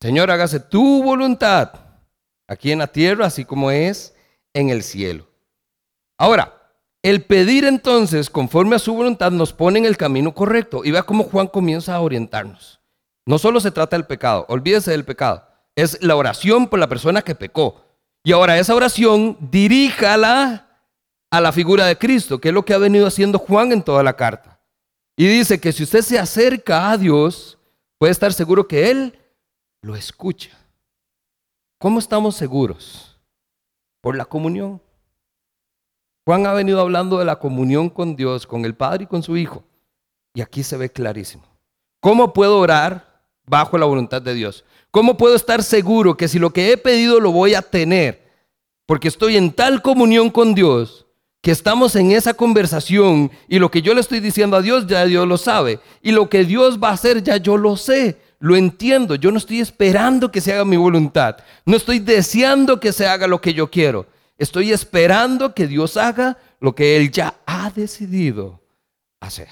[0.00, 1.72] Señor, hágase tu voluntad
[2.46, 4.14] aquí en la tierra, así como es
[4.52, 5.26] en el cielo.
[6.18, 6.54] Ahora,
[7.02, 10.82] el pedir entonces, conforme a su voluntad, nos pone en el camino correcto.
[10.84, 12.80] Y vea cómo Juan comienza a orientarnos.
[13.26, 15.47] No solo se trata del pecado, olvídese del pecado.
[15.78, 17.84] Es la oración por la persona que pecó.
[18.24, 20.82] Y ahora esa oración diríjala
[21.30, 24.02] a la figura de Cristo, que es lo que ha venido haciendo Juan en toda
[24.02, 24.60] la carta.
[25.16, 27.58] Y dice que si usted se acerca a Dios,
[27.96, 29.20] puede estar seguro que Él
[29.80, 30.50] lo escucha.
[31.78, 33.16] ¿Cómo estamos seguros?
[34.00, 34.82] Por la comunión.
[36.26, 39.36] Juan ha venido hablando de la comunión con Dios, con el Padre y con su
[39.36, 39.62] Hijo.
[40.34, 41.44] Y aquí se ve clarísimo.
[42.00, 44.64] ¿Cómo puedo orar bajo la voluntad de Dios?
[44.90, 48.26] ¿Cómo puedo estar seguro que si lo que he pedido lo voy a tener?
[48.86, 51.06] Porque estoy en tal comunión con Dios
[51.40, 55.04] que estamos en esa conversación y lo que yo le estoy diciendo a Dios ya
[55.04, 55.80] Dios lo sabe.
[56.02, 59.14] Y lo que Dios va a hacer ya yo lo sé, lo entiendo.
[59.14, 61.36] Yo no estoy esperando que se haga mi voluntad.
[61.64, 64.06] No estoy deseando que se haga lo que yo quiero.
[64.36, 68.60] Estoy esperando que Dios haga lo que Él ya ha decidido
[69.20, 69.48] hacer.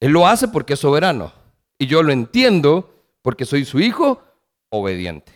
[0.00, 1.32] Él lo hace porque es soberano.
[1.78, 4.20] Y yo lo entiendo porque soy su hijo
[4.68, 5.32] obediente.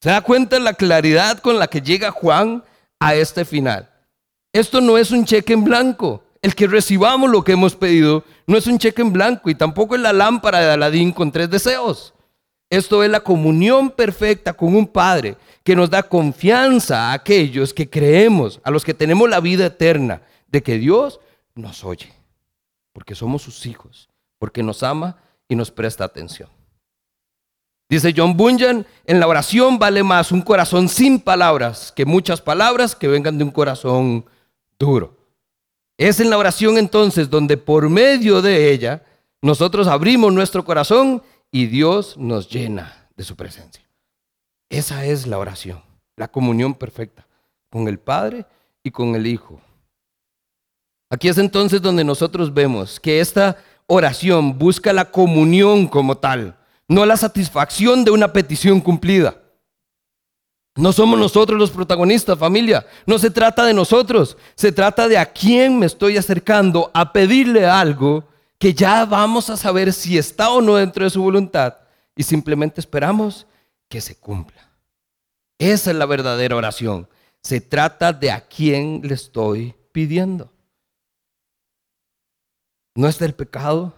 [0.00, 2.64] ¿Se da cuenta la claridad con la que llega Juan
[2.98, 3.90] a este final?
[4.52, 6.24] Esto no es un cheque en blanco.
[6.42, 9.94] el que recibamos lo que hemos pedido, no es un cheque en blanco y tampoco
[9.94, 12.14] es la lámpara de Aladín con tres deseos.
[12.70, 17.90] Esto es la comunión perfecta con un Padre que nos da confianza a aquellos que
[17.90, 21.20] creemos, a los que tenemos la vida eterna, de que Dios
[21.54, 22.10] nos oye,
[22.92, 26.48] porque somos sus hijos, porque nos ama y nos presta atención.
[27.90, 32.94] Dice John Bunyan, en la oración vale más un corazón sin palabras que muchas palabras
[32.94, 34.24] que vengan de un corazón
[34.78, 35.16] duro.
[35.98, 39.02] Es en la oración entonces donde por medio de ella
[39.42, 41.20] nosotros abrimos nuestro corazón
[41.50, 43.84] y Dios nos llena de su presencia.
[44.68, 45.82] Esa es la oración,
[46.16, 47.26] la comunión perfecta
[47.70, 48.46] con el Padre
[48.84, 49.60] y con el Hijo.
[51.10, 53.56] Aquí es entonces donde nosotros vemos que esta
[53.88, 56.56] oración busca la comunión como tal
[56.90, 59.40] no la satisfacción de una petición cumplida.
[60.74, 62.84] No somos nosotros los protagonistas, familia.
[63.06, 64.36] No se trata de nosotros.
[64.56, 68.24] Se trata de a quién me estoy acercando a pedirle algo
[68.58, 71.76] que ya vamos a saber si está o no dentro de su voluntad
[72.16, 73.46] y simplemente esperamos
[73.88, 74.68] que se cumpla.
[75.60, 77.08] Esa es la verdadera oración.
[77.40, 80.52] Se trata de a quién le estoy pidiendo.
[82.96, 83.94] No es del pecado,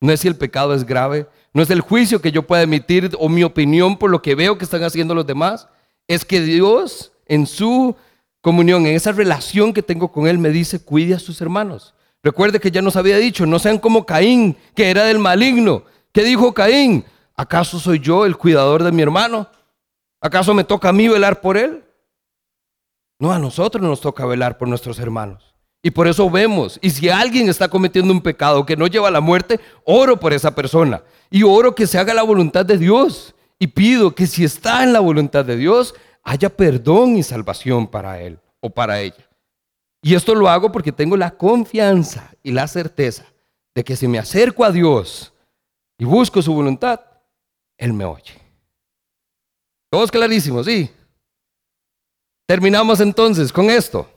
[0.00, 3.10] no es si el pecado es grave, no es el juicio que yo pueda emitir
[3.18, 5.68] o mi opinión por lo que veo que están haciendo los demás.
[6.06, 7.96] Es que Dios en su
[8.40, 11.94] comunión, en esa relación que tengo con Él, me dice, cuide a sus hermanos.
[12.22, 15.84] Recuerde que ya nos había dicho, no sean como Caín, que era del maligno.
[16.12, 17.04] ¿Qué dijo Caín?
[17.36, 19.48] ¿Acaso soy yo el cuidador de mi hermano?
[20.20, 21.82] ¿Acaso me toca a mí velar por él?
[23.18, 25.54] No, a nosotros nos toca velar por nuestros hermanos.
[25.82, 29.12] Y por eso vemos, y si alguien está cometiendo un pecado que no lleva a
[29.12, 31.02] la muerte, oro por esa persona.
[31.30, 33.34] Y oro que se haga la voluntad de Dios.
[33.58, 38.20] Y pido que si está en la voluntad de Dios, haya perdón y salvación para
[38.20, 39.28] él o para ella.
[40.02, 43.26] Y esto lo hago porque tengo la confianza y la certeza
[43.74, 45.32] de que si me acerco a Dios
[45.98, 47.00] y busco su voluntad,
[47.76, 48.32] Él me oye.
[49.90, 50.90] Todos clarísimos, sí.
[52.46, 54.08] Terminamos entonces con esto.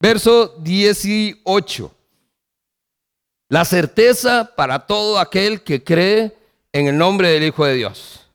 [0.00, 1.94] Verso 18.
[3.48, 6.36] La certeza para todo aquel que cree
[6.72, 8.26] en el nombre del Hijo de Dios.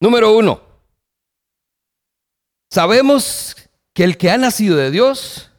[0.00, 0.60] Número uno.
[2.70, 3.56] Sabemos
[3.94, 5.50] que el que ha nacido de Dios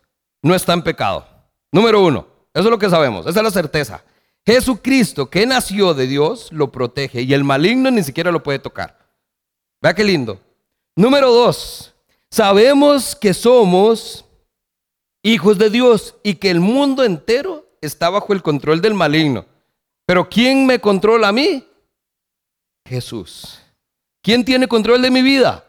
[0.41, 1.27] no está en pecado.
[1.71, 2.27] Número uno.
[2.53, 3.25] Eso es lo que sabemos.
[3.25, 4.03] Esa es la certeza.
[4.45, 8.97] Jesucristo que nació de Dios lo protege y el maligno ni siquiera lo puede tocar.
[9.81, 10.39] Vea qué lindo.
[10.95, 11.93] Número dos.
[12.29, 14.25] Sabemos que somos
[15.21, 19.45] hijos de Dios y que el mundo entero está bajo el control del maligno.
[20.05, 21.67] Pero ¿quién me controla a mí?
[22.87, 23.59] Jesús.
[24.21, 25.63] ¿Quién tiene control de mi vida?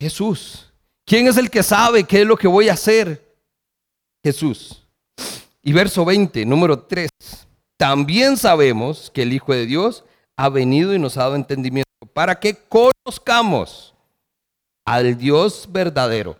[0.00, 0.72] Jesús.
[1.04, 3.36] ¿Quién es el que sabe qué es lo que voy a hacer?
[4.22, 4.82] Jesús.
[5.62, 7.08] Y verso 20, número 3.
[7.76, 10.04] También sabemos que el Hijo de Dios
[10.36, 13.94] ha venido y nos ha dado entendimiento para que conozcamos
[14.84, 16.38] al Dios verdadero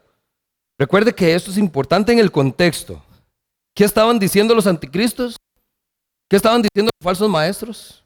[0.78, 3.02] Recuerde que esto es importante en el contexto.
[3.74, 5.36] ¿Qué estaban diciendo los anticristos?
[6.28, 8.04] ¿Qué estaban diciendo los falsos maestros?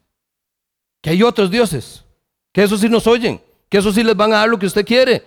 [1.01, 2.03] Que hay otros dioses,
[2.51, 4.85] que eso sí nos oyen, que eso sí les van a dar lo que usted
[4.85, 5.25] quiere.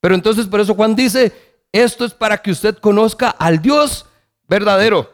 [0.00, 1.32] Pero entonces por eso Juan dice,
[1.72, 4.06] esto es para que usted conozca al Dios
[4.46, 5.12] verdadero.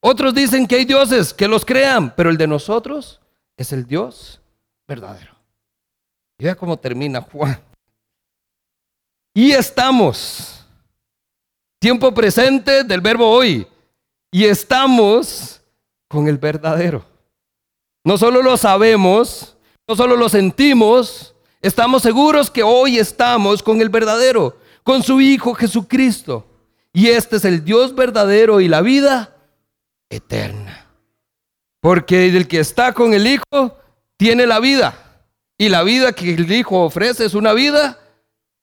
[0.00, 3.20] Otros dicen que hay dioses, que los crean, pero el de nosotros
[3.56, 4.40] es el Dios
[4.86, 5.34] verdadero.
[6.38, 7.60] Y vea cómo termina Juan.
[9.34, 10.60] Y estamos
[11.80, 13.66] Tiempo presente del verbo hoy.
[14.30, 15.59] Y estamos
[16.10, 17.04] con el verdadero.
[18.04, 19.56] No solo lo sabemos,
[19.86, 25.54] no solo lo sentimos, estamos seguros que hoy estamos con el verdadero, con su Hijo
[25.54, 26.44] Jesucristo.
[26.92, 29.36] Y este es el Dios verdadero y la vida
[30.10, 30.88] eterna.
[31.80, 33.78] Porque el que está con el Hijo
[34.16, 35.22] tiene la vida.
[35.56, 38.00] Y la vida que el Hijo ofrece es una vida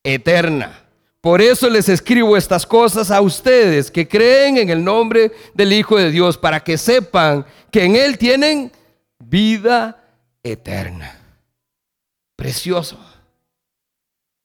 [0.04, 0.87] eterna.
[1.22, 5.98] Por eso les escribo estas cosas a ustedes que creen en el nombre del Hijo
[5.98, 8.72] de Dios, para que sepan que en Él tienen
[9.20, 10.04] vida
[10.44, 11.20] eterna.
[12.36, 12.98] Precioso.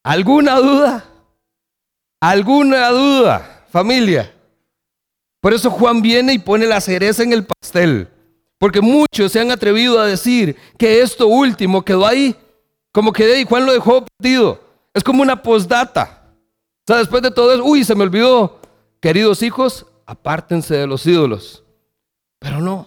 [0.03, 1.05] ¿Alguna duda?
[2.21, 4.33] ¿Alguna duda, familia?
[5.41, 8.09] Por eso Juan viene y pone la cereza en el pastel.
[8.59, 12.37] Porque muchos se han atrevido a decir que esto último quedó ahí.
[12.93, 14.61] Como que Juan lo dejó perdido.
[14.95, 16.22] Es como una postdata.
[16.99, 18.59] Después de todo eso, uy, se me olvidó.
[19.01, 21.63] Queridos hijos, apártense de los ídolos.
[22.39, 22.87] Pero no.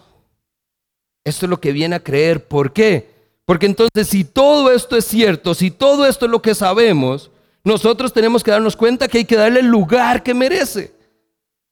[1.24, 2.46] Esto es lo que viene a creer.
[2.46, 3.14] ¿Por qué?
[3.44, 7.30] Porque entonces si todo esto es cierto, si todo esto es lo que sabemos,
[7.64, 10.94] nosotros tenemos que darnos cuenta que hay que darle el lugar que merece.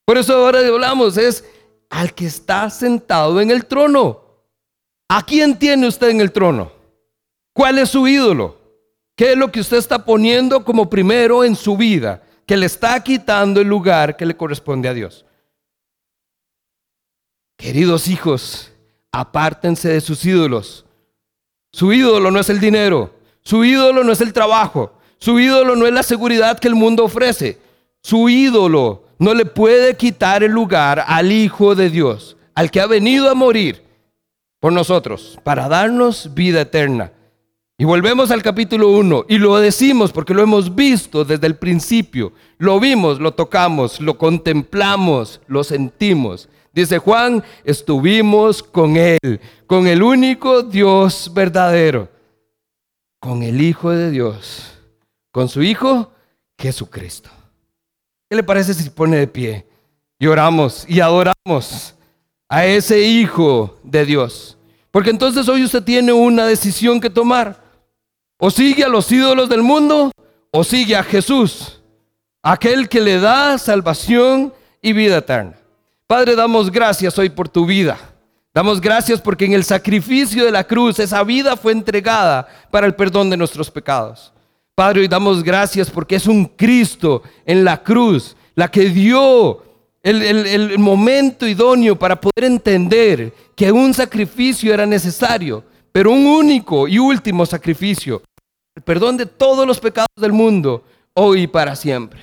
[0.05, 1.45] Por eso ahora hablamos, es
[1.89, 4.21] al que está sentado en el trono.
[5.09, 6.73] ¿A quién tiene usted en el trono?
[7.53, 8.59] ¿Cuál es su ídolo?
[9.17, 12.24] ¿Qué es lo que usted está poniendo como primero en su vida?
[12.47, 15.25] Que le está quitando el lugar que le corresponde a Dios.
[17.57, 18.73] Queridos hijos,
[19.13, 20.85] apártense de sus ídolos.
[21.73, 25.87] Su ídolo no es el dinero, su ídolo no es el trabajo, su ídolo no
[25.87, 27.59] es la seguridad que el mundo ofrece.
[28.03, 32.87] Su ídolo no le puede quitar el lugar al Hijo de Dios, al que ha
[32.87, 33.83] venido a morir
[34.61, 37.13] por nosotros, para darnos vida eterna.
[37.77, 42.33] Y volvemos al capítulo 1 y lo decimos porque lo hemos visto desde el principio.
[42.57, 46.49] Lo vimos, lo tocamos, lo contemplamos, lo sentimos.
[46.73, 52.09] Dice Juan, estuvimos con Él, con el único Dios verdadero,
[53.19, 54.79] con el Hijo de Dios,
[55.33, 56.13] con su Hijo
[56.57, 57.31] Jesucristo.
[58.31, 59.67] ¿Qué le parece si pone de pie
[60.21, 61.97] y oramos y adoramos
[62.49, 64.57] a ese Hijo de Dios?
[64.93, 67.64] Porque entonces hoy usted tiene una decisión que tomar.
[68.47, 70.13] O sigue a los ídolos del mundo
[70.51, 71.81] o sigue a Jesús,
[72.43, 75.55] aquel que le da salvación y vida eterna.
[76.07, 77.97] Padre, damos gracias hoy por tu vida.
[78.53, 82.95] Damos gracias porque en el sacrificio de la cruz esa vida fue entregada para el
[82.95, 84.31] perdón de nuestros pecados.
[84.75, 89.63] Padre, hoy damos gracias porque es un Cristo en la cruz la que dio
[90.03, 96.87] el, el, momento idóneo para poder entender que un sacrificio era necesario, pero un único
[96.87, 98.21] y último sacrificio,
[98.77, 102.21] el perdón de todos los pecados del mundo, hoy y para siempre.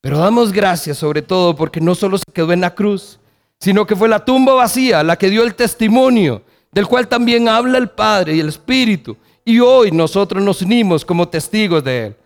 [0.00, 3.18] Pero damos gracias sobre todo porque no solo se quedó en la cruz,
[3.60, 7.78] sino que fue la tumba vacía la que dio el testimonio, del cual también habla
[7.78, 9.16] el Padre y el Espíritu.
[9.44, 12.16] Y hoy nosotros nos unimos como testigos de Él.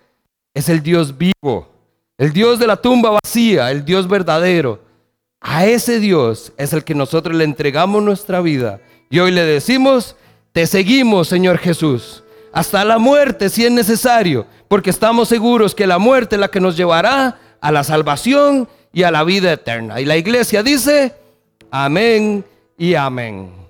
[0.54, 1.68] Es el Dios vivo,
[2.18, 4.80] el Dios de la tumba vacía, el Dios verdadero.
[5.40, 8.80] A ese Dios es el que nosotros le entregamos nuestra vida.
[9.08, 10.16] Y hoy le decimos,
[10.52, 12.22] te seguimos, Señor Jesús,
[12.52, 16.60] hasta la muerte si es necesario, porque estamos seguros que la muerte es la que
[16.60, 20.00] nos llevará a la salvación y a la vida eterna.
[20.00, 21.14] Y la iglesia dice,
[21.70, 22.44] amén
[22.76, 23.60] y amén.